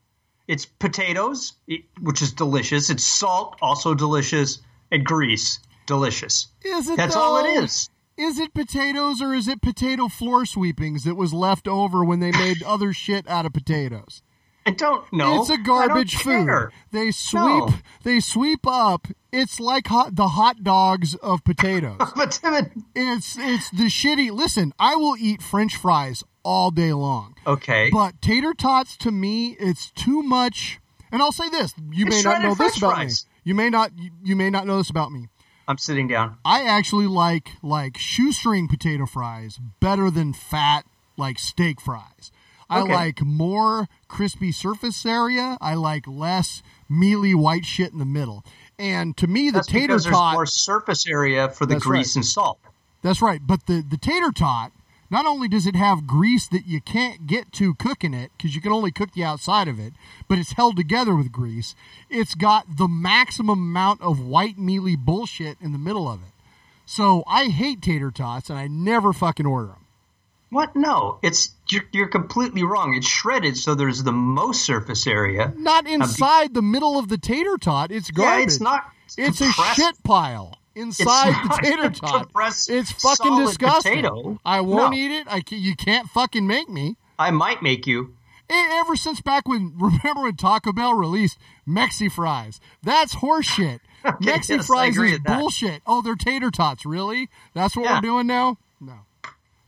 [0.46, 1.54] It's potatoes,
[2.00, 2.90] which is delicious.
[2.90, 4.60] It's salt, also delicious,
[4.90, 6.48] and grease, delicious.
[6.62, 6.96] Is it?
[6.96, 7.88] That's all it is.
[8.16, 12.30] Is it potatoes or is it potato floor sweepings that was left over when they
[12.30, 14.22] made other shit out of potatoes?
[14.66, 15.40] I don't know.
[15.40, 16.46] it's a garbage food.
[16.46, 16.72] care.
[16.90, 17.42] They sweep.
[17.42, 17.68] No.
[18.02, 19.08] They sweep up.
[19.32, 21.98] It's like hot, the hot dogs of potatoes.
[22.94, 24.30] It's it's the shitty.
[24.30, 27.88] Listen, I will eat French fries all day long, okay.
[27.90, 30.78] but tater tots to me, it's too much.
[31.10, 33.26] And I'll say this: you It's may not know this about fries.
[33.26, 33.40] me.
[33.44, 33.92] You may not.
[34.22, 35.28] You may not know this about me.
[35.66, 36.36] I'm sitting down.
[36.44, 40.84] I actually like like shoestring potato fries better than fat
[41.16, 42.30] like steak fries.
[42.70, 42.92] I Okay.
[42.94, 45.58] like more crispy surface area.
[45.60, 48.44] I like less mealy white shit in the middle.
[48.78, 50.32] And to me, the That's tater because there's tot.
[50.34, 52.16] more surface area for the grease right.
[52.16, 52.58] and salt.
[53.02, 53.40] That's right.
[53.46, 54.72] But the the tater tot,
[55.10, 58.60] not only does it have grease that you can't get to cooking it because you
[58.60, 59.92] can only cook the outside of it,
[60.26, 61.74] but it's held together with grease.
[62.10, 66.32] It's got the maximum amount of white mealy bullshit in the middle of it.
[66.86, 69.83] So I hate tater tots and I never fucking order them.
[70.54, 70.76] What?
[70.76, 72.94] No, it's you're, you're completely wrong.
[72.94, 75.52] It's shredded, so there's the most surface area.
[75.56, 77.90] Not inside the middle of the tater tot.
[77.90, 78.38] It's garbage.
[78.38, 78.84] Yeah, it's not.
[79.18, 82.28] It's a shit pile inside the tater tot.
[82.68, 83.92] It's fucking disgusting.
[83.96, 84.38] potato.
[84.44, 84.96] I won't No.
[84.96, 85.26] eat it.
[85.28, 86.96] I can, you can't fucking make me.
[87.18, 88.14] I might make you.
[88.48, 92.60] Ever since back when, remember when Taco Bell released Mexi fries?
[92.82, 93.80] That's horseshit.
[94.04, 95.82] Mexi yes, fries is bullshit.
[95.86, 96.84] Oh, they're tater tots.
[96.86, 97.28] Really?
[97.54, 97.94] That's what Yeah.
[97.96, 98.58] we're doing now?
[98.80, 98.94] No.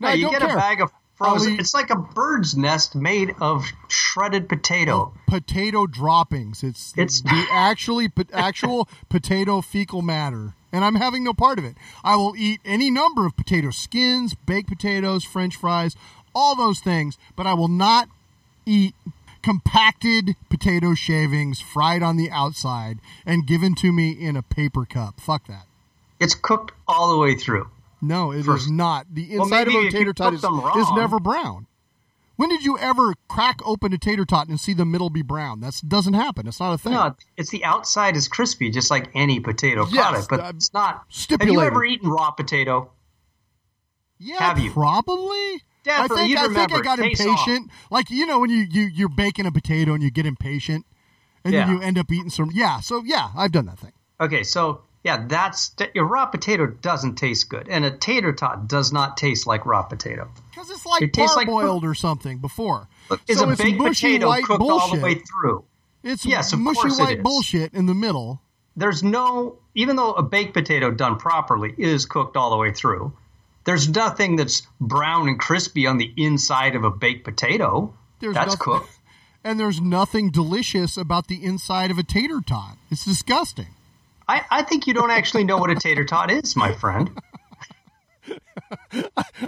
[0.00, 0.52] No, I you get care.
[0.54, 1.58] a bag of frozen.
[1.58, 5.12] It's like a bird's nest made of shredded potato.
[5.26, 6.62] potato droppings.
[6.62, 11.76] It's It's- the actually actual potato fecal matter, and I'm having no part of it.
[12.04, 15.96] I will eat any number of potato skins, baked potatoes, French fries,
[16.34, 18.08] all those things, but I will not
[18.66, 18.94] eat
[19.42, 25.20] compacted potato shavings fried on the outside and given to me in a paper cup.
[25.20, 25.66] Fuck that.
[26.18, 27.68] It's cooked all the way through.
[28.06, 29.06] No, it is not.
[29.10, 31.66] The inside maybe of a tater tot is, is never brown.
[32.36, 35.60] When did you ever crack open a tater tot and see the middle be brown?
[35.60, 36.46] That doesn't happen.
[36.46, 36.92] It's not a thing.
[36.92, 40.72] No, it's the outside is crispy, just like any potato Yes, product, but uh, it's
[40.74, 41.06] not.
[41.30, 42.90] Have you ever eaten raw potato?
[44.18, 44.70] Yeah, Have you?
[44.70, 45.62] probably.
[45.82, 47.70] Definitely, I think I think I got impatient.
[47.90, 50.84] Like you know when you you you're baking a potato and you get impatient,
[51.44, 52.50] and then you end up eating some.
[52.52, 53.92] Yeah, so yeah, I've done that thing.
[54.20, 58.92] Okay, so yeah, that's your raw potato doesn't taste good, and a tater tot does
[58.92, 60.28] not taste like raw potato.
[60.50, 62.88] Because it's like It tastes like- parboiled or something before.
[63.28, 64.82] It's so a it's baked mushy potato white cooked bullshit.
[64.90, 65.64] all the way through.
[66.02, 68.40] It's Yes, of mushy course white bullshit in the middle.
[68.76, 73.12] There's no, even though a baked potato done properly is cooked all the way through,
[73.64, 77.94] there's nothing that's brown and crispy on the inside of a baked potato.
[78.18, 78.90] There's that's nothing- cooked.
[79.44, 82.76] And there's nothing delicious about the inside of a tater tot.
[82.90, 83.68] It's disgusting.
[84.28, 87.10] I, I think you don't actually know what a tater tot is, my friend.
[88.92, 89.06] I,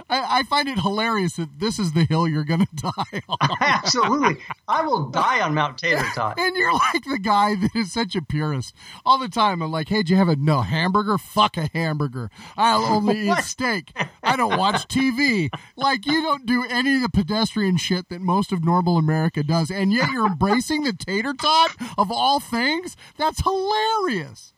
[0.09, 3.37] I find it hilarious that this is the hill you're going to die on.
[3.61, 4.37] Absolutely.
[4.67, 6.39] I will die on Mount Tater Tot.
[6.39, 8.73] And you're like the guy that is such a purist.
[9.05, 11.17] All the time, I'm like, hey, do you have a no hamburger?
[11.17, 12.29] Fuck a hamburger.
[12.55, 13.91] I'll only eat steak.
[14.23, 15.49] I don't watch TV.
[15.75, 19.71] Like, you don't do any of the pedestrian shit that most of normal America does.
[19.71, 22.95] And yet you're embracing the tater tot of all things?
[23.17, 24.53] That's hilarious.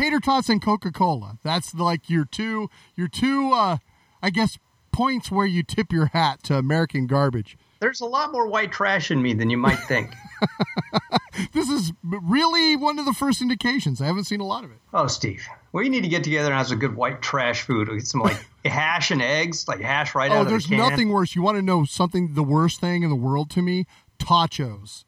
[0.00, 1.36] Tater tots and Coca Cola.
[1.42, 3.76] That's like your two, your two, uh,
[4.22, 4.58] I guess,
[4.92, 7.58] points where you tip your hat to American garbage.
[7.80, 10.14] There's a lot more white trash in me than you might think.
[11.52, 14.00] This is really one of the first indications.
[14.00, 14.78] I haven't seen a lot of it.
[14.92, 15.46] oh, Steve.
[15.72, 17.88] We need to get together and have some good white trash food.
[17.88, 20.78] Get some like hash and eggs, like hash right out Oh, of there's the can.
[20.78, 21.34] there's nothing worse.
[21.34, 23.86] You want to know something, the worst thing in the world to me?
[24.18, 25.04] Tachos.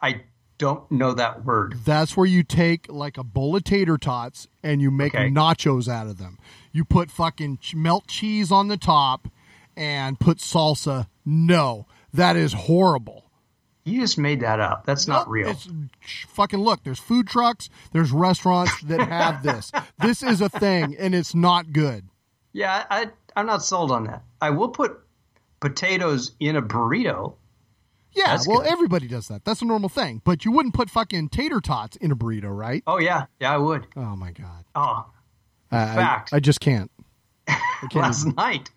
[0.00, 0.22] I
[0.62, 1.74] don't know that word.
[1.84, 5.28] That's where you take like a bowl of tater tots and you make Okay.
[5.28, 6.38] nachos out of them.
[6.70, 9.26] You put fucking ch- melt cheese on the top
[9.76, 11.08] and put salsa.
[11.24, 13.24] No, that is horrible.
[13.84, 14.86] You just made that up.
[14.86, 15.48] That's not Nope, real.
[15.48, 16.84] It's sh- fucking look.
[16.84, 17.68] There's food trucks.
[17.90, 19.72] There's restaurants that have this.
[19.98, 22.04] this is a thing, and it's not good.
[22.52, 24.22] Yeah, I, I'm not sold on that.
[24.40, 25.00] I will put
[25.58, 27.34] potatoes in a burrito.
[28.14, 28.68] Yeah, That's well, good.
[28.70, 29.44] everybody does that.
[29.44, 30.20] That's a normal thing.
[30.24, 32.82] But you wouldn't put fucking tater tots in a burrito, right?
[32.86, 33.86] Oh yeah, yeah, I would.
[33.96, 34.64] Oh my god.
[34.74, 35.06] Oh,
[35.70, 36.30] I- I- Fact.
[36.32, 36.90] I, just can't.
[37.48, 37.58] I
[37.90, 38.70] can't last even- night,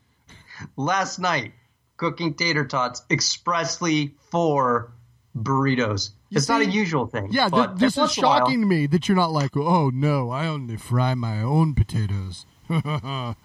[0.78, 1.54] last night,
[1.98, 4.92] cooking tater tots expressly for
[5.38, 6.12] burritos.
[6.30, 7.28] You it's not a usual thing.
[7.32, 9.90] Yeah, th- this is in a while- shocking to me that you're not like, oh
[9.94, 12.46] no, I only fry my own potatoes.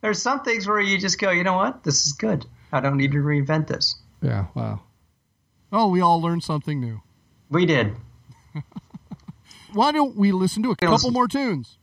[0.00, 2.46] There's some things where you just go, you know what, this is good.
[2.72, 3.96] I don't need to reinvent this.
[4.22, 4.80] yeah, wow.
[5.72, 7.00] Oh, we all learned something new.
[7.48, 7.94] We did.
[9.72, 11.12] Why don't we listen to a couple listen.
[11.12, 11.78] more tunes?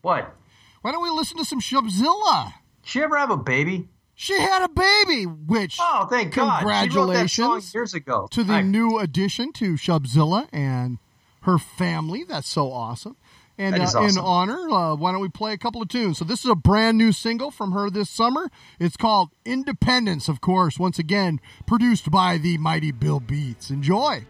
[0.00, 0.34] What?
[0.80, 2.46] Why don't we listen to some Shubzilla?
[2.82, 3.88] Did she ever have a baby?
[4.14, 6.60] She had a baby, which Oh, thank God!
[6.60, 8.28] She wrote that song Congratulations years ago.
[8.32, 10.98] to the I- new addition to Shubzilla and
[11.42, 12.24] her family.
[12.24, 13.16] That's so awesome.
[13.58, 16.18] And uh, in honor, uh, why don't we play a couple of tunes?
[16.18, 18.50] So this is a brand new single from her this summer.
[18.80, 20.78] It's called Independence, of course.
[20.78, 23.70] Once again, produced by the mighty Bill Beats.
[23.70, 24.24] Enjoy.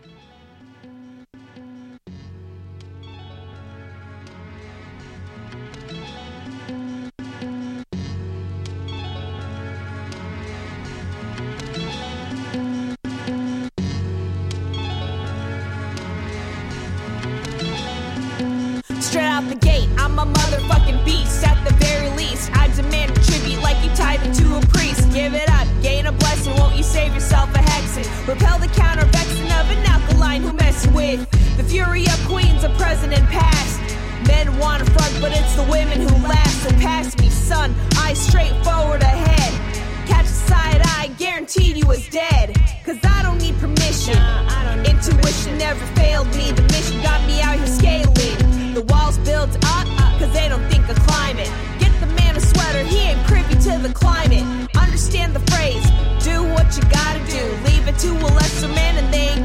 [31.17, 33.81] The fury of queens, a and past.
[34.27, 36.63] Men wanna front, but it's the women who last.
[36.63, 39.53] So pass me, son, eyes straight forward ahead.
[40.07, 42.57] Catch a side eye, guaranteed you was dead.
[42.85, 44.19] Cause I don't need permission.
[44.85, 46.53] Intuition never failed me.
[46.53, 48.75] The mission got me out here scaling.
[48.75, 49.87] The walls built up,
[50.19, 51.51] cause they don't think of climate.
[51.79, 54.45] Get the man a sweater, he ain't privy to the climate.
[54.77, 55.85] Understand the phrase,
[56.23, 57.45] do what you gotta do.
[57.67, 59.42] Leave it to a lesser man and they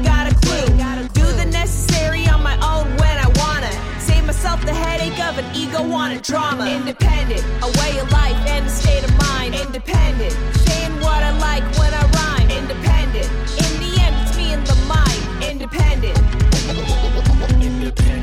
[4.48, 6.64] myself the headache of an ego wanted drama.
[6.66, 9.54] Independent, a way of life and a state of mind.
[9.54, 10.32] Independent,
[10.66, 12.50] saying what I like when I rhyme.
[12.50, 13.28] Independent,
[13.64, 15.22] in the end it's me and the mind.
[15.42, 16.16] Independent.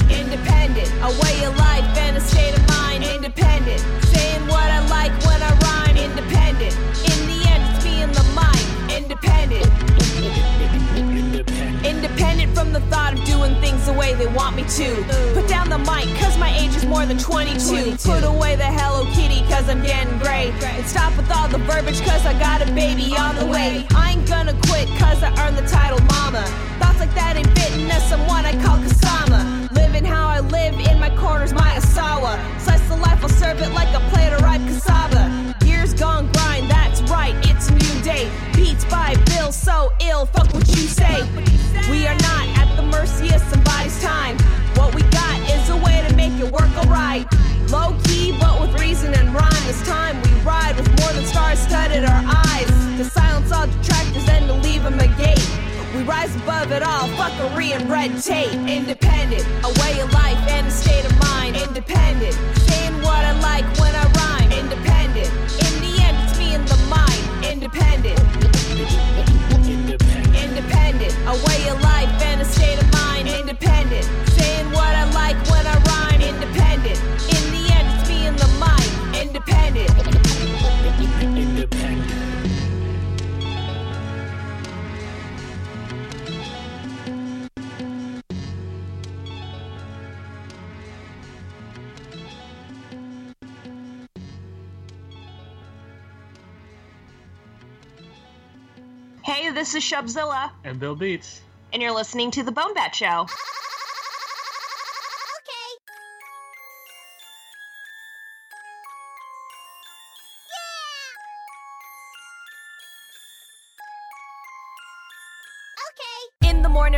[0.10, 1.75] Independent, a way of life
[17.54, 17.98] 22.
[18.10, 20.52] Put away the Hello Kitty, cause I'm getting gray.
[20.64, 23.86] And stop with all the verbiage, cause I got a baby on the way.
[23.96, 26.44] I ain't gonna quit, cause I earned the title mama.
[26.80, 29.72] Thoughts like that ain't fitting as someone I call Kasama.
[29.72, 32.34] Living how I live in my corners, my Asawa.
[32.60, 35.56] Slice the life, I'll serve it like a plate of ripe cassava.
[35.66, 38.30] Years gone grind, that's right, it's a new day.
[38.56, 41.22] Beats by Bill, so ill, fuck what you say.
[41.92, 44.38] We are not at the mercy of somebody's time.
[44.76, 46.75] What we got is a way to make it work
[47.16, 47.72] alright.
[47.72, 49.64] Low key, but with reason and rhyme.
[49.66, 52.68] This time we ride with more than stars studded our eyes.
[52.98, 55.40] To silence all detractors and to leave them agape.
[55.96, 58.54] We rise above it all, fuckery and red tape.
[58.54, 61.56] Independent, a way of life and a state of mind.
[61.56, 62.34] Independent,
[62.68, 64.05] saying what I like when I
[99.54, 101.42] this is Shubzilla, And Bill Beats.
[101.74, 103.28] and you're listening to The Bone Bat Show.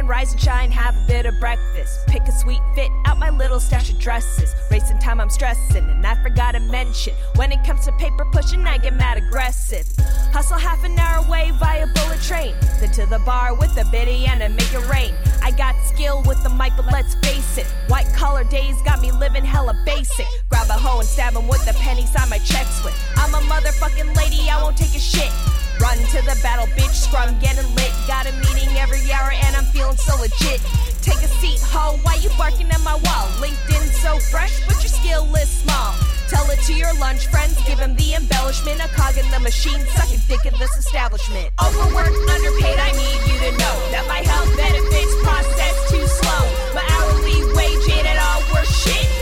[0.07, 2.07] Rise and shine, have a bit of breakfast.
[2.07, 4.55] Pick a sweet fit out my little stash of dresses.
[4.71, 8.65] Racing time, I'm stressing, and I forgot to mention when it comes to paper pushing,
[8.65, 9.85] I get mad aggressive.
[10.31, 14.25] Hustle half an hour away via bullet train, then to the bar with a biddy
[14.27, 15.13] and a make it rain.
[15.43, 19.11] I got skill with the mic, but let's face it, white collar days got me
[19.11, 20.27] living hella basic.
[20.49, 22.95] Grab a hoe and stab him with the pennies on my checks with.
[23.17, 25.31] I'm a motherfucking lady, I won't take a shit.
[25.79, 27.91] Run to the battle, bitch, scrum getting lit.
[28.07, 30.61] Got a meeting every hour and I'm feeling so legit.
[31.01, 33.25] Take a seat, ho, why you barking at my wall?
[33.37, 35.93] LinkedIn so fresh, but your skill is small.
[36.27, 38.83] Tell it to your lunch friends, give them the embellishment.
[38.83, 41.49] A cog in the machine, suck a dick in this establishment.
[41.63, 46.43] Overworked, underpaid, I need you to know that my health benefits process too slow.
[46.75, 49.16] My hourly wage ain't at all worth shit.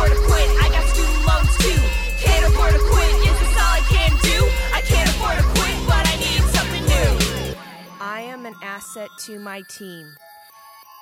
[0.00, 1.80] Afford to quit, I got student loans too.
[2.18, 4.38] Can't afford to quit, is this all I can do?
[4.72, 7.54] I can't afford to quit, but I need something new.
[8.00, 10.14] I am an asset to my team.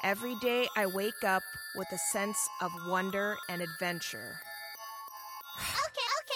[0.03, 1.43] Every day I wake up
[1.77, 4.41] with a sense of wonder and adventure.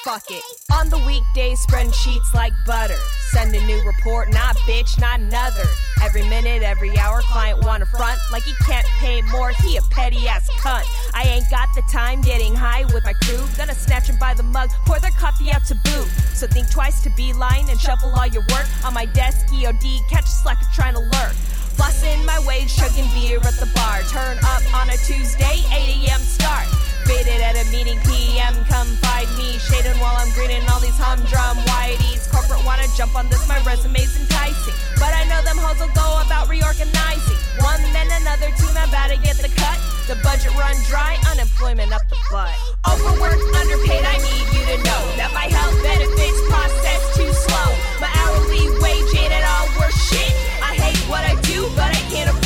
[0.05, 0.43] Fuck it.
[0.73, 2.99] On the weekdays, spreading sheets like butter.
[3.31, 5.63] Send a new report, not bitch, not another.
[6.03, 9.51] Every minute, every hour, client wanna front like he can't pay more.
[9.51, 10.85] He a petty ass cunt.
[11.15, 13.47] I ain't got the time getting high with my crew.
[13.57, 16.09] Gonna snatch him by the mug, pour their coffee out to boot.
[16.35, 18.67] So think twice to be beeline and shuffle all your work.
[18.85, 21.35] On my desk, EOD, catch a slacker trying to lurk.
[21.79, 24.03] Flossing my wage, chugging beer at the bar.
[24.11, 26.21] Turn up on a Tuesday, 8 a.m.
[26.21, 26.67] start.
[27.07, 29.59] Faded at a meeting, PM, come find me.
[29.59, 32.31] Shading while I'm grinning all these humdrum whiteys.
[32.31, 34.75] Corporate wanna jump on this, my resume's enticing.
[35.03, 37.41] But I know them hoes will go about reorganizing.
[37.61, 39.79] One then another team about to get the cut.
[40.07, 42.55] The budget run dry, unemployment up the butt.
[42.87, 47.69] Overworked, underpaid, I need you to know that my health benefits process too slow.
[48.03, 50.33] My hourly wage ain't at all worth shit.
[50.63, 52.42] I hate what I do, but I can't afford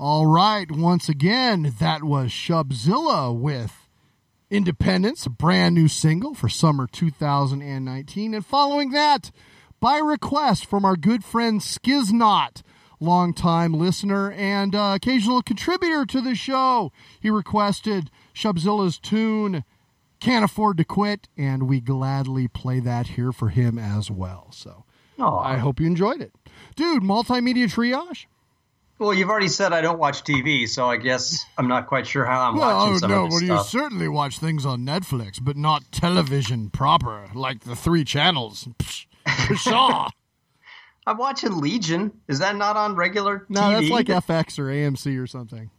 [0.00, 3.88] All right, once again, that was Shubzilla with
[4.48, 8.32] Independence, a brand new single for summer 2019.
[8.32, 9.32] And following that,
[9.80, 12.62] by request from our good friend Skiznot,
[13.00, 19.64] longtime listener and uh, occasional contributor to the show, he requested Shubzilla's tune,
[20.20, 24.46] Can't Afford to Quit, and we gladly play that here for him as well.
[24.52, 24.84] So
[25.38, 26.32] I hope you enjoyed it.
[26.76, 28.26] Dude, multimedia triage?
[28.98, 32.24] Well, you've already said I don't watch TV, so I guess I'm not quite sure
[32.24, 33.72] how I'm well, watching oh, some no, of this but stuff.
[33.72, 38.68] you certainly watch things on Netflix, but not television proper, like the three channels.
[39.26, 40.10] Pshaw.
[41.06, 42.12] I'm watching Legion.
[42.28, 43.72] Is that not on regular no, TV?
[43.72, 45.70] that's like FX or AMC or something.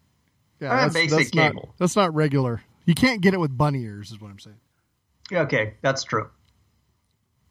[0.60, 1.64] Yeah, that's, basic that's cable.
[1.68, 2.64] Not, that's not regular.
[2.86, 4.58] You can't get it with bunny ears, is what I'm saying.
[5.32, 6.30] Okay, that's true.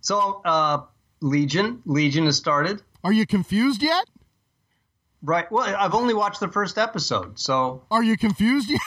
[0.00, 0.82] So, uh,
[1.20, 2.82] Legion, Legion has started.
[3.04, 4.06] Are you confused yet?
[5.22, 5.50] Right.
[5.50, 8.80] Well, I've only watched the first episode, so Are you confused yet?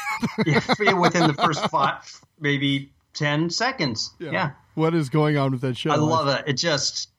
[0.80, 4.12] yeah, within the first five, maybe ten seconds.
[4.20, 5.92] Yeah, What is going on with that show?
[5.92, 6.46] I love it.
[6.48, 7.10] It just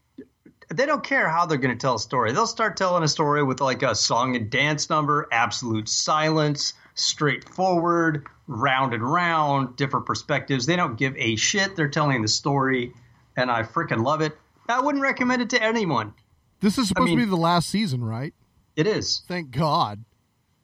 [0.69, 2.33] they don't care how they're going to tell a story.
[2.33, 8.27] They'll start telling a story with like a song and dance number, absolute silence, straightforward,
[8.47, 10.67] round and round, different perspectives.
[10.67, 11.77] They don't give a shit.
[11.77, 12.95] They're telling the story,
[13.37, 14.37] and I freaking love it.
[14.69, 16.15] I wouldn't recommend it to anyone.
[16.61, 18.33] This is supposed mean- to be the last season, right?
[18.77, 19.23] It is.
[19.29, 20.05] Thank God.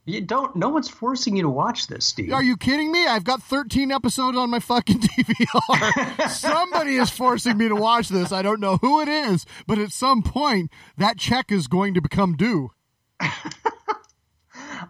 [0.09, 0.57] You don't.
[0.57, 2.33] No one's forcing you to watch this, Steve.
[2.33, 3.07] Are you kidding me?
[3.07, 6.31] I've got 13 episodes on my fucking DVR.
[6.31, 8.33] Somebody is forcing me to watch this.
[8.33, 12.01] I don't know who it is, but at some point, that check is going to
[12.01, 12.71] become due.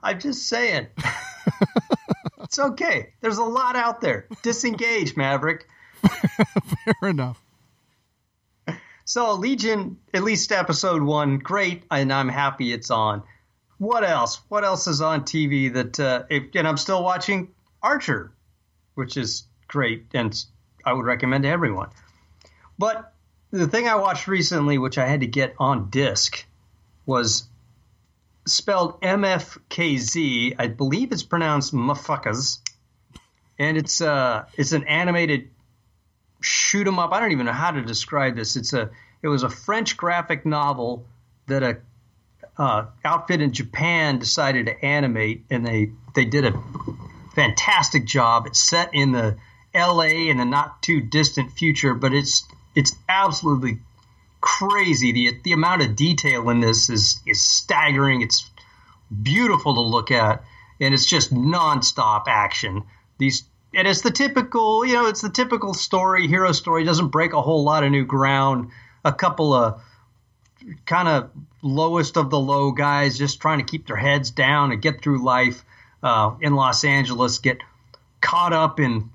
[0.02, 0.86] I'm just saying.
[2.40, 3.14] it's okay.
[3.20, 4.28] There's a lot out there.
[4.42, 5.66] Disengage, Maverick.
[6.00, 7.42] Fair enough.
[9.08, 13.22] So Legion, at least episode one, great, and I'm happy it's on.
[13.78, 14.38] What else?
[14.50, 15.98] What else is on TV that?
[15.98, 17.48] Uh, if, and I'm still watching
[17.82, 18.30] Archer,
[18.96, 20.38] which is great, and
[20.84, 21.88] I would recommend to everyone.
[22.78, 23.14] But
[23.50, 26.44] the thing I watched recently, which I had to get on disc,
[27.06, 27.44] was
[28.46, 30.56] spelled MFKZ.
[30.58, 32.58] I believe it's pronounced motherfuckers,
[33.58, 35.48] and it's uh, it's an animated
[36.40, 37.12] shoot 'em up.
[37.12, 38.56] I don't even know how to describe this.
[38.56, 38.90] It's a
[39.22, 41.06] it was a French graphic novel
[41.46, 41.78] that a
[42.56, 46.62] uh, outfit in Japan decided to animate, and they they did a
[47.34, 48.46] fantastic job.
[48.46, 49.36] It's set in the
[49.74, 50.28] L.A.
[50.28, 53.78] in the not too distant future, but it's it's absolutely
[54.40, 55.12] crazy.
[55.12, 58.22] the The amount of detail in this is is staggering.
[58.22, 58.50] It's
[59.22, 60.44] beautiful to look at,
[60.80, 62.84] and it's just nonstop action.
[63.18, 63.44] These
[63.74, 66.84] and it's the typical, you know, it's the typical story, hero story.
[66.84, 68.70] Doesn't break a whole lot of new ground.
[69.04, 69.82] A couple of
[70.86, 71.30] kind of
[71.62, 75.24] lowest of the low guys just trying to keep their heads down and get through
[75.24, 75.64] life
[76.02, 77.58] uh, in Los Angeles get
[78.20, 79.10] caught up in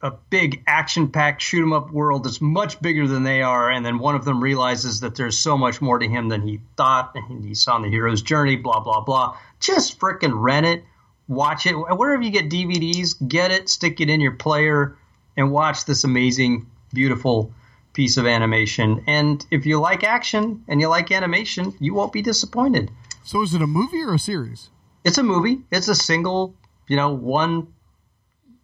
[0.00, 3.86] a big action packed shoot 'em up world that's much bigger than they are and
[3.86, 7.14] then one of them realizes that there's so much more to him than he thought
[7.14, 10.84] and he's on the hero's journey blah blah blah just fricking rent it
[11.32, 14.96] watch it wherever you get DVDs get it stick it in your player
[15.36, 17.52] and watch this amazing beautiful
[17.92, 22.22] piece of animation and if you like action and you like animation you won't be
[22.22, 22.90] disappointed
[23.24, 24.70] So is it a movie or a series?
[25.04, 25.62] it's a movie.
[25.70, 26.54] It's a single,
[26.88, 27.72] you know, one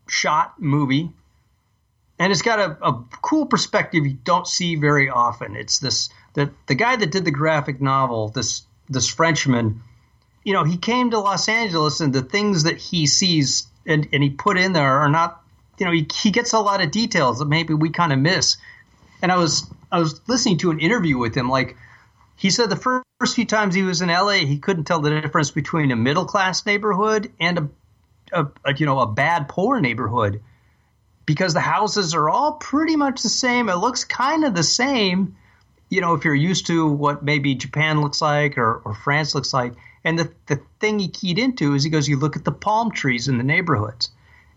[0.09, 1.11] shot movie.
[2.19, 5.57] And it's got a, a cool perspective you don't see very often.
[5.57, 9.83] It's this the the guy that did the graphic novel, this this Frenchman,
[10.49, 14.23] you know, he came to Los Angeles and the things that he sees and, and
[14.23, 15.43] he put in there are not
[15.79, 18.57] you know, he, he gets a lot of details that maybe we kind of miss.
[19.21, 21.77] And I was I was listening to an interview with him like
[22.37, 25.51] he said the first, few times he was in LA, he couldn't tell the difference
[25.51, 27.69] between a middle class neighborhood and a,
[28.33, 30.41] a, a, you know a bad poor neighborhood
[31.27, 33.69] because the houses are all pretty much the same.
[33.69, 35.37] It looks kind of the same,
[35.91, 39.53] you know, if you're used to what maybe Japan looks like or, or France looks
[39.53, 39.75] like.
[40.09, 42.91] And the, the thing he keyed into is he goes, you look at the palm
[42.93, 44.09] trees in the neighborhoods,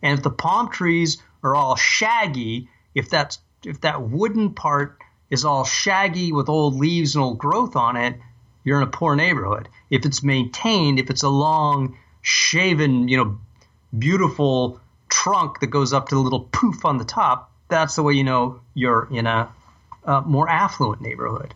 [0.02, 4.98] and if the palm trees are all shaggy, if that's if that wooden part
[5.30, 8.16] is all shaggy with old leaves and old growth on it,
[8.64, 9.68] you're in a poor neighborhood.
[9.90, 13.38] If it's maintained, if it's a long, shaven, you know,
[14.00, 14.80] beautiful
[15.10, 18.24] trunk that goes up to the little poof on the top, that's the way you
[18.24, 19.50] know you're in a,
[20.06, 21.54] a more affluent neighborhood.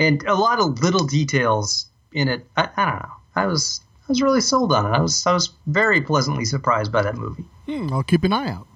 [0.00, 1.86] And a lot of little details
[2.16, 2.46] in it.
[2.56, 3.12] I, I don't know.
[3.36, 4.96] I was I was really sold on it.
[4.96, 7.44] I was I was very pleasantly surprised by that movie.
[7.66, 8.66] Hmm, I'll keep an eye out.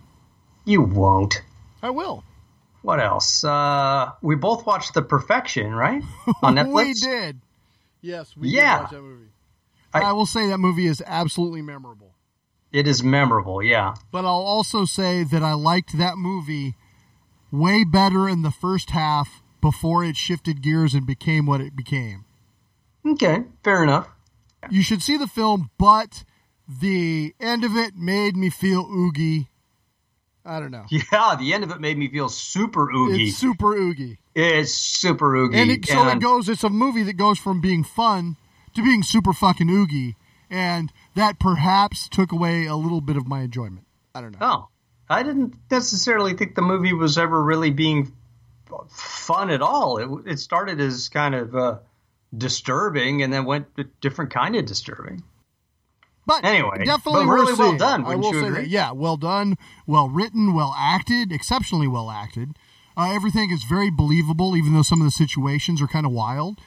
[0.64, 1.42] You won't.
[1.82, 2.22] I will.
[2.82, 3.42] What else?
[3.42, 6.02] Uh, we both watched The Perfection, right?
[6.42, 6.74] On Netflix.
[6.74, 7.40] we did.
[8.02, 8.76] Yes, we Yeah.
[8.76, 9.26] did watch that movie.
[9.92, 12.14] I, will say that movie is absolutely memorable.
[12.72, 13.94] It is memorable, yeah.
[14.12, 16.76] But I'll also say that I liked that movie
[17.50, 22.24] way better in the first half before it shifted gears and became what it became.
[23.06, 24.08] Okay, fair enough.
[24.70, 26.24] You should see the film, but
[26.68, 29.48] the end of it made me feel oogie.
[30.44, 30.86] I don't know.
[30.90, 33.28] Yeah, the end of it made me feel super oogie.
[33.28, 34.18] It's super oogie.
[34.34, 35.58] It's super oogie.
[35.58, 38.36] And it, so it goes, it's a movie that goes from being fun
[38.74, 40.16] to being super fucking oogie.
[40.48, 43.86] And that perhaps took away a little bit of my enjoyment.
[44.14, 44.38] I don't know.
[44.40, 44.68] Oh,
[45.08, 48.12] I didn't necessarily think the movie was ever really being
[48.88, 49.98] fun at all.
[49.98, 51.78] It, it started as kind of uh,
[52.36, 55.22] disturbing and then went to different kind of disturbing.
[56.26, 58.04] But anyway, Definitely but really well done.
[58.04, 58.60] I Wouldn't will you say agree?
[58.62, 58.68] that.
[58.68, 59.56] Yeah, well done,
[59.86, 62.50] well written, well acted, exceptionally well acted.
[62.96, 66.58] Uh, everything is very believable, even though some of the situations are kind of wild.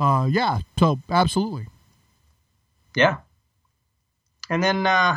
[0.00, 1.66] Uh, yeah, so absolutely.
[2.96, 3.18] Yeah.
[4.48, 5.16] And then uh,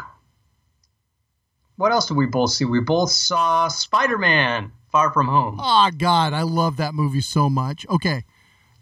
[1.77, 2.65] what else did we both see?
[2.65, 5.59] We both saw Spider Man Far From Home.
[5.61, 7.85] Oh God, I love that movie so much.
[7.89, 8.23] Okay,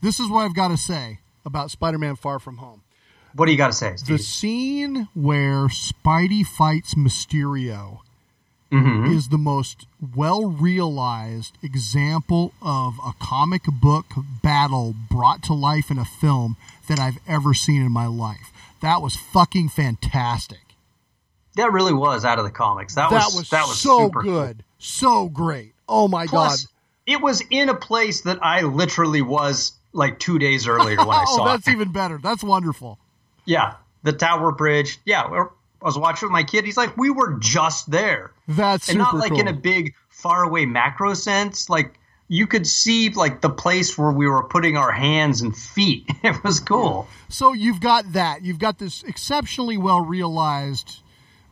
[0.03, 2.81] this is what I've got to say about Spider-Man: Far From Home.
[3.35, 3.95] What do you got to say?
[4.07, 7.99] The scene where Spidey fights Mysterio
[8.71, 9.11] Mhm.
[9.15, 9.85] is the most
[10.15, 14.05] well realized example of a comic book
[14.43, 18.51] battle brought to life in a film that I've ever seen in my life.
[18.81, 20.75] That was fucking fantastic.
[21.55, 22.95] That really was out of the comics.
[22.95, 24.63] That, That was, was that was so super good.
[24.79, 25.73] So great.
[25.87, 26.71] Oh my Plus, god.
[27.05, 31.23] it was in a place that I literally was like two days earlier when I
[31.27, 31.71] oh, saw oh, that's it.
[31.71, 32.17] even better.
[32.17, 32.99] That's wonderful.
[33.45, 34.99] Yeah, the Tower Bridge.
[35.05, 35.45] Yeah, I
[35.81, 36.65] was watching with my kid.
[36.65, 38.31] He's like, we were just there.
[38.47, 39.61] That's and not like in a cool.
[39.61, 41.69] big faraway macro sense.
[41.69, 46.09] Like you could see like the place where we were putting our hands and feet.
[46.23, 47.07] It was cool.
[47.27, 48.43] So you've got that.
[48.43, 51.01] You've got this exceptionally well realized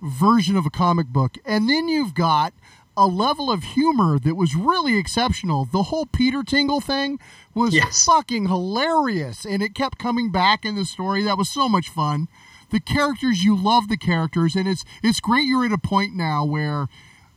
[0.02, 1.38] version of a comic book.
[1.46, 2.54] And then you've got
[2.98, 5.66] a level of humor that was really exceptional.
[5.66, 7.20] The whole Peter Tingle thing
[7.56, 7.76] was
[8.06, 9.46] fucking hilarious.
[9.46, 11.24] And it kept coming back in the story.
[11.24, 12.28] That was so much fun.
[12.70, 14.56] The characters, you love the characters.
[14.56, 16.88] And it's, it's great you're at a point now where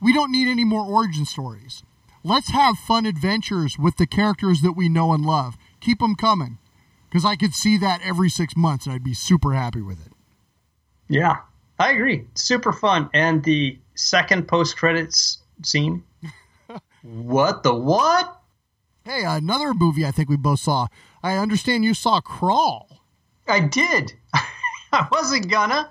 [0.04, 1.82] We don't need any more origin stories.
[2.22, 5.56] Let's have fun adventures with the characters that we know and love.
[5.80, 6.58] Keep them coming.
[7.08, 10.12] Because I could see that every six months and I'd be super happy with it.
[11.08, 11.38] Yeah,
[11.78, 12.26] I agree.
[12.34, 13.08] Super fun.
[13.14, 16.04] And the second post credits scene.
[17.02, 18.40] what the what?
[19.04, 20.86] Hey, another movie I think we both saw.
[21.22, 23.00] I understand you saw Crawl.
[23.46, 24.14] I did.
[24.92, 25.90] I wasn't gonna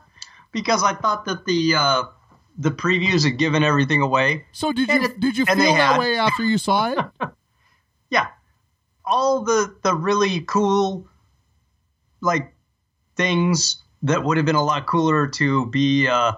[0.51, 2.03] because I thought that the uh,
[2.57, 4.45] the previews had given everything away.
[4.51, 5.99] So did you it- did you feel that had.
[5.99, 6.99] way after you saw it?
[8.09, 8.27] Yeah,
[9.05, 11.07] all the the really cool
[12.21, 12.53] like
[13.15, 16.33] things that would have been a lot cooler to be uh,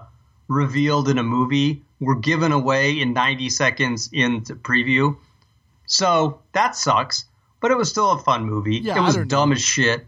[0.48, 5.16] revealed in a movie were given away in 90 seconds in the preview.
[5.86, 7.24] So that sucks,
[7.60, 8.76] but it was still a fun movie.
[8.78, 10.06] Yeah, it was dumb as shit.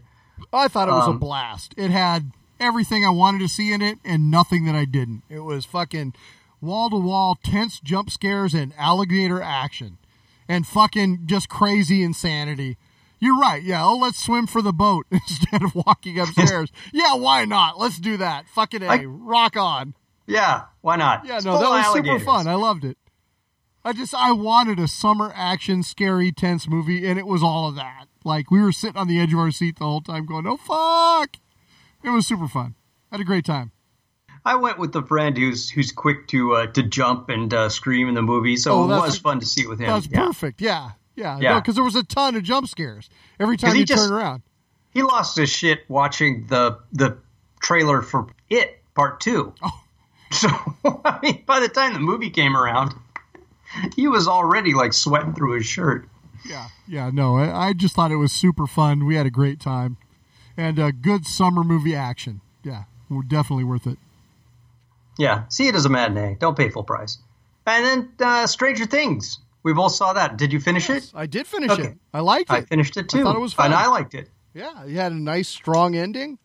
[0.53, 1.73] I thought it was a Um, blast.
[1.77, 5.23] It had everything I wanted to see in it and nothing that I didn't.
[5.29, 6.13] It was fucking
[6.61, 9.97] wall to wall tense jump scares and alligator action
[10.47, 12.77] and fucking just crazy insanity.
[13.21, 13.61] You're right.
[13.63, 13.83] Yeah.
[13.85, 16.71] Oh, let's swim for the boat instead of walking upstairs.
[16.93, 17.15] yeah.
[17.15, 17.77] Why not?
[17.79, 18.47] Let's do that.
[18.49, 18.87] Fucking A.
[18.87, 19.93] I- rock on.
[20.29, 21.25] Yeah, why not?
[21.25, 21.39] Yeah.
[21.43, 22.21] No, that was alligators.
[22.21, 22.47] super fun.
[22.47, 22.97] I loved it.
[23.83, 27.75] I just, I wanted a summer action, scary, tense movie, and it was all of
[27.75, 28.05] that.
[28.23, 30.57] Like, we were sitting on the edge of our seat the whole time going, oh,
[30.57, 31.37] fuck.
[32.03, 32.75] It was super fun.
[33.11, 33.71] had a great time.
[34.45, 38.07] I went with the friend who's who's quick to uh, to jump and uh, scream
[38.07, 39.87] in the movie, so Oh, it was fun to see it with him.
[39.87, 40.25] That's yeah.
[40.25, 40.61] perfect.
[40.61, 40.91] Yeah.
[41.15, 41.39] Yeah.
[41.41, 41.59] Yeah.
[41.59, 43.09] Because there was a ton of jump scares
[43.39, 44.43] every time he you just- turn around.
[44.91, 47.17] He lost his shit watching the the
[47.61, 49.53] trailer for It Part Two.
[49.61, 49.81] Oh.
[50.31, 50.47] So
[51.05, 52.93] I mean, by the time the movie came around,
[53.95, 56.07] he was already like sweating through his shirt.
[56.45, 56.67] Yeah.
[56.87, 57.09] Yeah.
[57.13, 59.05] No, I, I just thought it was super fun.
[59.05, 59.97] We had a great time
[60.55, 62.41] and a good summer movie action.
[62.63, 62.83] Yeah.
[63.09, 63.97] We're definitely worth it.
[65.17, 66.37] Yeah, see it as a matinee.
[66.39, 67.17] Don't pay full price.
[67.65, 69.39] And then uh, Stranger Things.
[69.63, 70.37] We both saw that.
[70.37, 71.11] Did you finish it?
[71.13, 71.89] I did finish Okay.
[71.89, 71.97] it.
[72.13, 72.53] I liked it.
[72.53, 73.19] I finished it too.
[73.19, 73.65] I thought it was fun.
[73.67, 74.29] and I liked it.
[74.53, 74.85] Yeah.
[74.85, 76.37] You had a nice, strong ending.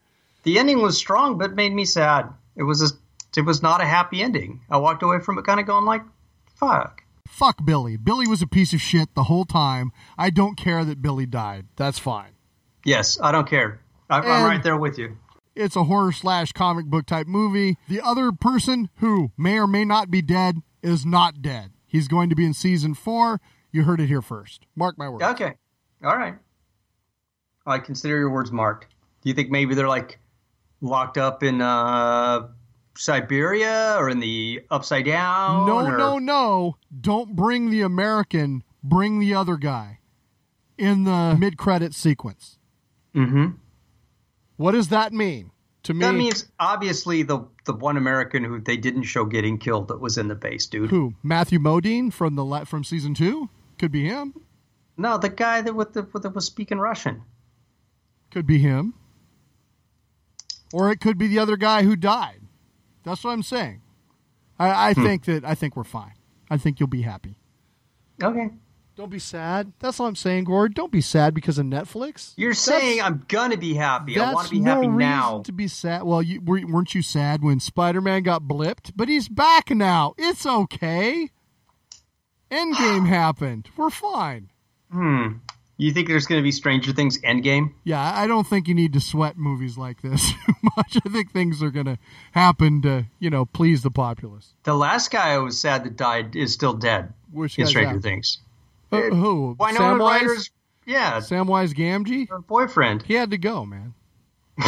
[0.43, 2.27] The ending was strong, but made me sad.
[2.57, 2.93] It was a,
[3.37, 4.61] it was not a happy ending.
[4.69, 6.03] I walked away from it kind of going like,
[6.55, 7.97] "Fuck." Fuck Billy.
[7.97, 9.91] Billy was a piece of shit the whole time.
[10.17, 11.65] I don't care that Billy died.
[11.75, 12.35] That's fine.
[12.85, 13.81] Yes, I don't care.
[14.09, 15.17] I, I'm right there with you.
[15.55, 17.77] It's a horror slash comic book type movie.
[17.87, 21.71] The other person who may or may not be dead is not dead.
[21.87, 23.41] He's going to be in season four.
[23.71, 24.65] You heard it here first.
[24.75, 25.23] Mark my words.
[25.23, 25.55] Okay,
[26.03, 26.35] all right.
[27.65, 28.87] I consider your words marked.
[29.21, 30.19] Do you think maybe they're like
[30.81, 32.47] locked up in uh,
[32.95, 35.67] Siberia or in the Upside Down?
[35.67, 36.77] No, or- no, no.
[37.01, 38.63] Don't bring the American.
[38.83, 39.99] Bring the other guy
[40.77, 42.57] in the mid credit sequence.
[43.15, 43.55] Mm-hmm.
[44.57, 45.51] What does that mean
[45.83, 45.99] to me?
[46.01, 50.17] That means obviously the the one American who they didn't show getting killed that was
[50.17, 50.89] in the base, dude.
[50.91, 54.33] who Matthew Modine from the from season two could be him.
[54.97, 57.23] No, the guy that with the with the, was speaking Russian.
[58.31, 58.93] Could be him.
[60.73, 62.41] Or it could be the other guy who died.
[63.05, 63.81] That's what I'm saying.
[64.59, 65.03] I, I Hmm.
[65.03, 66.13] think that I think we're fine.
[66.49, 67.37] I think you'll be happy.
[68.21, 68.49] Okay.
[68.95, 69.73] Don't be sad.
[69.79, 70.73] That's all I'm saying, Gord.
[70.73, 72.33] Don't be sad because of Netflix.
[72.37, 74.17] You're That's- saying I'm gonna be happy.
[74.17, 75.41] I want to be no happy now.
[75.41, 76.03] to be sad.
[76.03, 78.93] Well, you, were- weren't you sad when Spider-Man got blipped?
[78.95, 80.13] But he's back now.
[80.17, 81.29] It's okay.
[82.49, 83.69] Endgame happened.
[83.75, 84.49] We're fine.
[84.91, 85.27] Hmm.
[85.77, 87.73] You think there's going to be Stranger Things Endgame?
[87.83, 90.31] Yeah, I don't think you need to sweat movies like this
[90.77, 90.97] much.
[91.05, 91.97] I think things are going to
[92.31, 94.53] happen to, you know, please the populace.
[94.63, 98.01] The last guy I was sad that died is still dead Which in Stranger that?
[98.03, 98.39] Things.
[98.91, 99.57] Uh, who?
[99.59, 99.99] Winona Samwise?
[99.99, 100.49] Ryder's
[100.85, 102.29] yeah, Samwise Gamgee?
[102.29, 103.01] her boyfriend.
[103.03, 103.93] He had to go, man.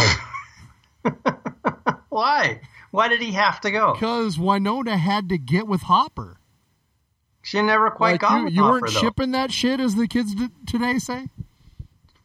[2.09, 2.61] Why?
[2.91, 3.93] Why did he have to go?
[3.93, 6.39] Because Winona had to get with Hopper.
[7.47, 8.91] She never quite Like, got you, you weren't though.
[8.99, 11.29] shipping that shit, as the kids d- today say.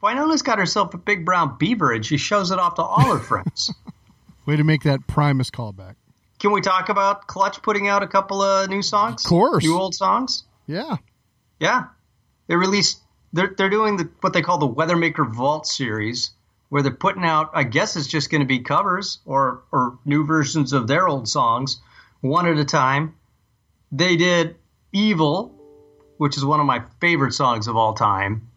[0.02, 3.20] Winona's got herself a big brown beaver, and she shows it off to all her
[3.20, 3.72] friends.
[4.46, 5.94] Way to make that Primus callback.
[6.40, 9.24] Can we talk about Clutch putting out a couple of new songs?
[9.24, 9.62] Of course.
[9.62, 10.42] New old songs?
[10.66, 10.96] Yeah.
[11.60, 11.84] Yeah.
[12.48, 12.98] They released
[13.32, 16.32] they're they're doing the what they call the Weathermaker Vault series
[16.68, 20.26] where they're putting out I guess it's just going to be covers or or new
[20.26, 21.80] versions of their old songs
[22.22, 23.14] one at a time.
[23.92, 24.56] They did
[24.92, 25.54] Evil,
[26.18, 28.48] which is one of my favorite songs of all time.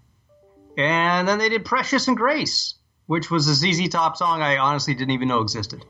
[0.78, 2.76] And then they did Precious and Grace,
[3.08, 5.86] which was a ZZ Top song I honestly didn't even know existed.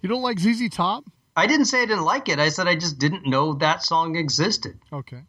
[0.00, 1.04] You don't like ZZ Top?
[1.36, 2.38] I didn't say I didn't like it.
[2.38, 4.78] I said I just didn't know that song existed.
[4.92, 5.22] Okay.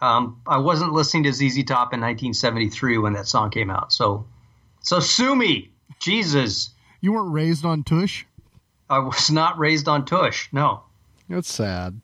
[0.00, 3.92] Um, I wasn't listening to ZZ Top in 1973 when that song came out.
[3.92, 4.26] So,
[4.80, 6.70] so sue me, Jesus.
[7.00, 8.24] You weren't raised on Tush?
[8.88, 10.48] I was not raised on Tush.
[10.52, 10.82] No.
[11.28, 12.00] That's sad.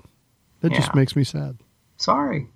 [0.61, 1.58] That just makes me sad.
[1.96, 2.48] Sorry.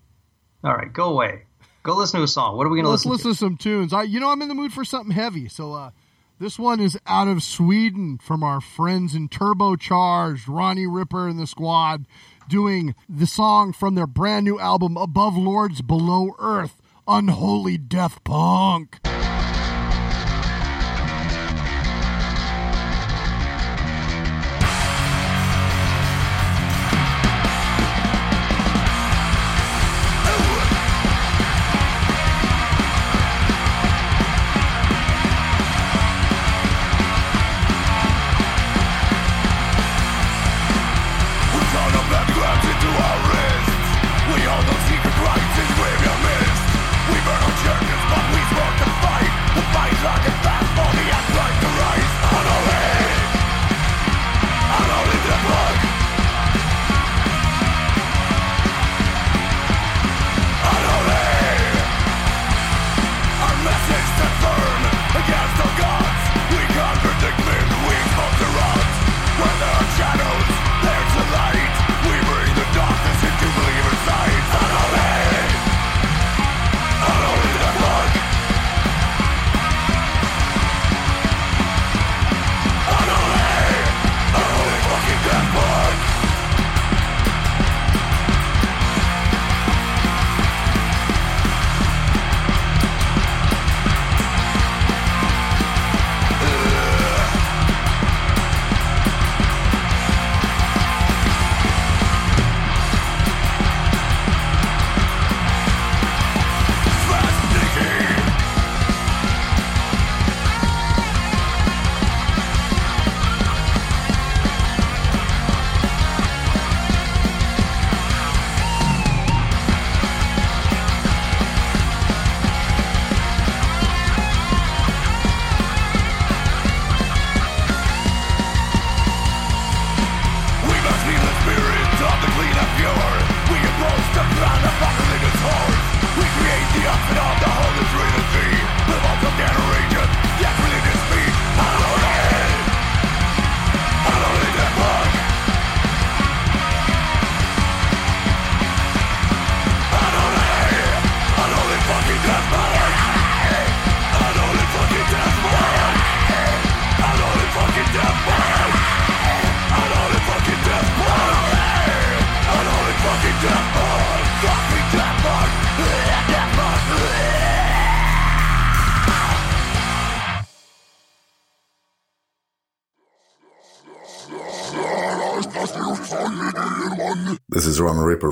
[0.63, 1.43] All right, go away.
[1.83, 2.57] Go listen to a song.
[2.57, 3.93] What are we going to Let's listen, listen to some tunes.
[3.93, 5.49] I, you know, I'm in the mood for something heavy.
[5.49, 5.91] So uh,
[6.39, 11.47] this one is out of Sweden from our friends in Turbocharged, Ronnie Ripper and the
[11.47, 12.07] squad,
[12.49, 18.99] doing the song from their brand new album, Above Lords, Below Earth, Unholy Death Punk.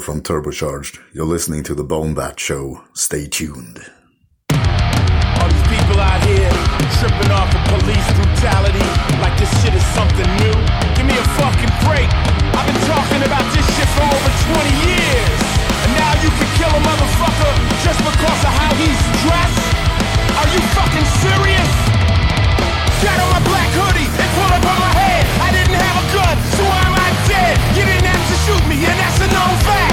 [0.03, 0.99] From Turbocharged.
[1.15, 2.83] You're listening to the Bone Bat Show.
[2.93, 3.79] Stay tuned.
[4.51, 6.51] All these people out here
[6.99, 8.83] tripping off of police brutality
[9.23, 10.59] like this shit is something new.
[10.99, 12.11] Give me a fucking break.
[12.51, 15.39] I've been talking about this shit for over 20 years.
[15.87, 17.53] And now you can kill a motherfucker
[17.87, 19.67] just because of how he's dressed?
[20.35, 21.71] Are you fucking serious?
[23.07, 25.23] Got on my black hoodie and pull up on my head.
[25.47, 27.55] I didn't have a gun, so why am I dead?
[27.79, 29.92] You didn't have to shoot me, and that's a known fact.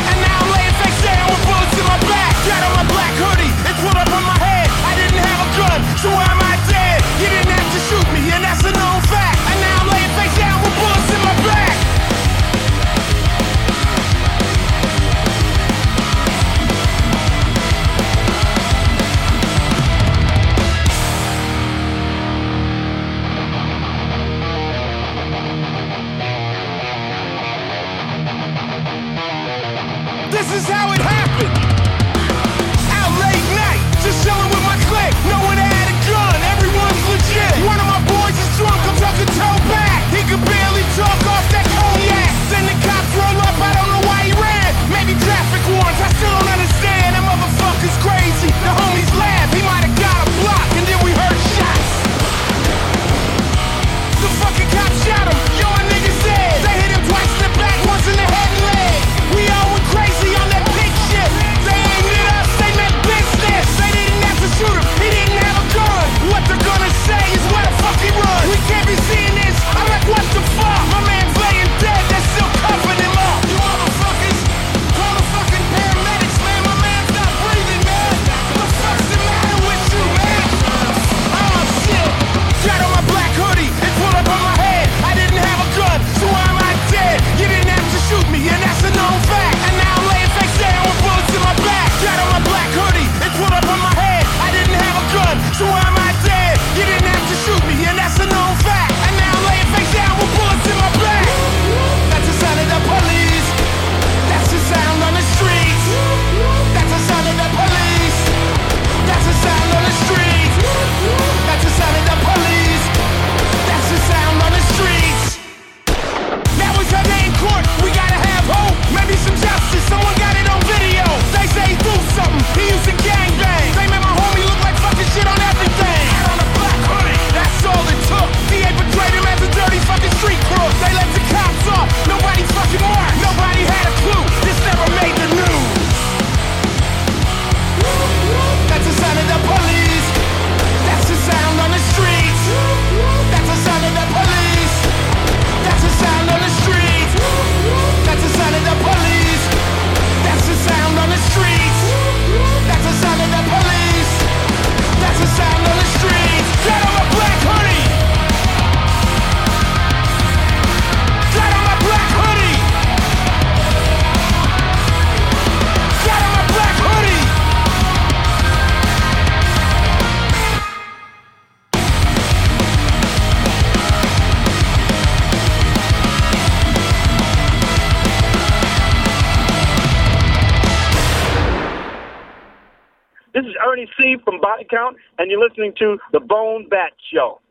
[185.20, 187.42] And you're listening to The Bone Bat Show.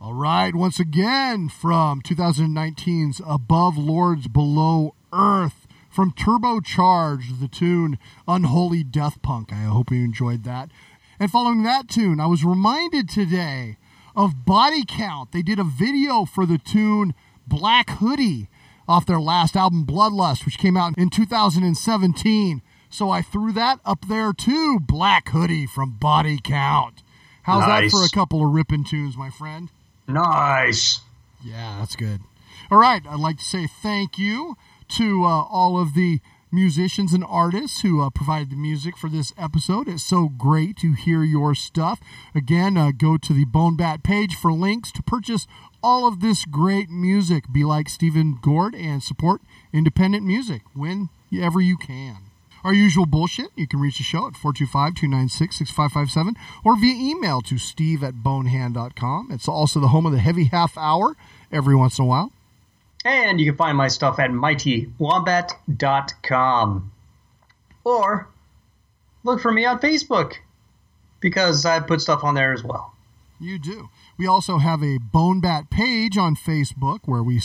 [0.00, 8.82] All right, once again from 2019's Above Lords Below Earth from Turbocharged, the tune Unholy
[8.82, 9.52] Death Punk.
[9.52, 10.70] I hope you enjoyed that.
[11.20, 13.78] And following that tune, I was reminded today
[14.14, 15.30] of Body Count.
[15.32, 17.14] They did a video for the tune
[17.46, 18.48] Black Hoodie
[18.88, 22.62] off their last album Bloodlust, which came out in 2017.
[22.90, 24.78] So I threw that up there too.
[24.80, 27.02] Black Hoodie from Body Count.
[27.42, 27.90] How's Nice.
[27.92, 29.70] that for a couple of ripping tunes, my friend?
[30.06, 31.00] Nice.
[31.44, 32.20] Yeah, that's good.
[32.70, 34.56] All right, I'd like to say thank you
[34.96, 36.20] to uh, all of the
[36.50, 39.86] musicians and artists who uh, provided the music for this episode.
[39.86, 42.00] It's so great to hear your stuff.
[42.34, 45.46] Again, uh, go to the Bone Bat page for links to purchase
[45.82, 47.44] all of this great music.
[47.52, 49.42] Be like Steve and Gord and support
[49.72, 52.16] independent music whenever you can.
[52.64, 58.02] Our usual bullshit, you can reach the show at 425-296-6557 or via email to steve
[58.02, 59.28] at bonebat.com.
[59.30, 61.16] It's also the home of the heavy half hour
[61.52, 62.32] every once in a while.
[63.04, 66.92] And you can find my stuff at mightywombat.com.
[67.84, 68.28] Or
[69.24, 70.34] look for me on Facebook
[71.20, 72.94] because I put stuff on there as well.
[73.40, 73.88] You do.
[74.18, 77.40] We also have a Bone Bat page on Facebook where we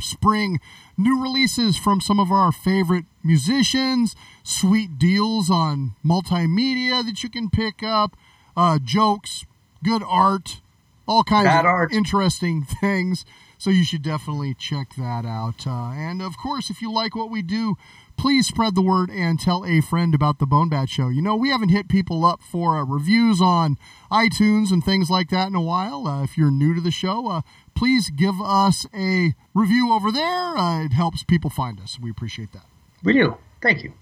[0.00, 0.60] spring
[0.96, 7.50] new releases from some of our favorite musicians, sweet deals on multimedia that you can
[7.50, 8.16] pick up,
[8.56, 9.44] uh, jokes,
[9.84, 10.60] good art,
[11.06, 11.92] all kinds Bad of art.
[11.92, 13.24] interesting things.
[13.60, 15.66] So you should definitely check that out.
[15.66, 17.76] Uh, and of course, if you like what we do,
[18.16, 21.10] please spread the word and tell a friend about the Bone Bat Show.
[21.10, 23.76] You know, we haven't hit people up for uh, reviews on
[24.10, 26.06] iTunes and things like that in a while.
[26.06, 27.42] Uh, if you're new to the show, uh,
[27.74, 30.56] please give us a review over there.
[30.56, 31.98] Uh, it helps people find us.
[32.00, 32.64] We appreciate that.
[33.04, 33.36] We do.
[33.60, 33.92] Thank you.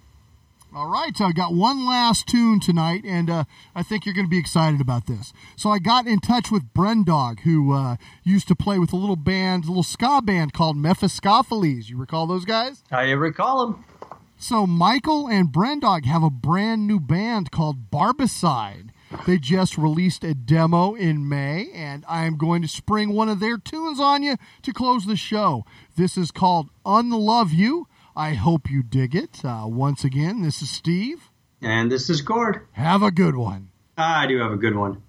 [0.78, 3.44] All right, so I got one last tune tonight, and uh,
[3.74, 5.32] I think you're going to be excited about this.
[5.56, 9.16] So I got in touch with Brendog, who uh, used to play with a little
[9.16, 11.90] band, a little ska band called Mephistopheles.
[11.90, 12.84] You recall those guys?
[12.92, 13.84] I recall them.
[14.36, 18.90] So Michael and Brendog have a brand new band called Barbicide.
[19.26, 23.40] They just released a demo in May, and I am going to spring one of
[23.40, 25.64] their tunes on you to close the show.
[25.96, 27.88] This is called Unlove You.
[28.18, 29.44] I hope you dig it.
[29.44, 31.30] Uh, once again, this is Steve.
[31.62, 32.66] And this is Gord.
[32.72, 33.70] Have a good one.
[33.96, 35.02] I do have a good one.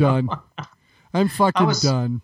[0.00, 0.38] I'm not going back.
[0.56, 0.66] I'm done.
[1.14, 2.22] I'm fucking was- done.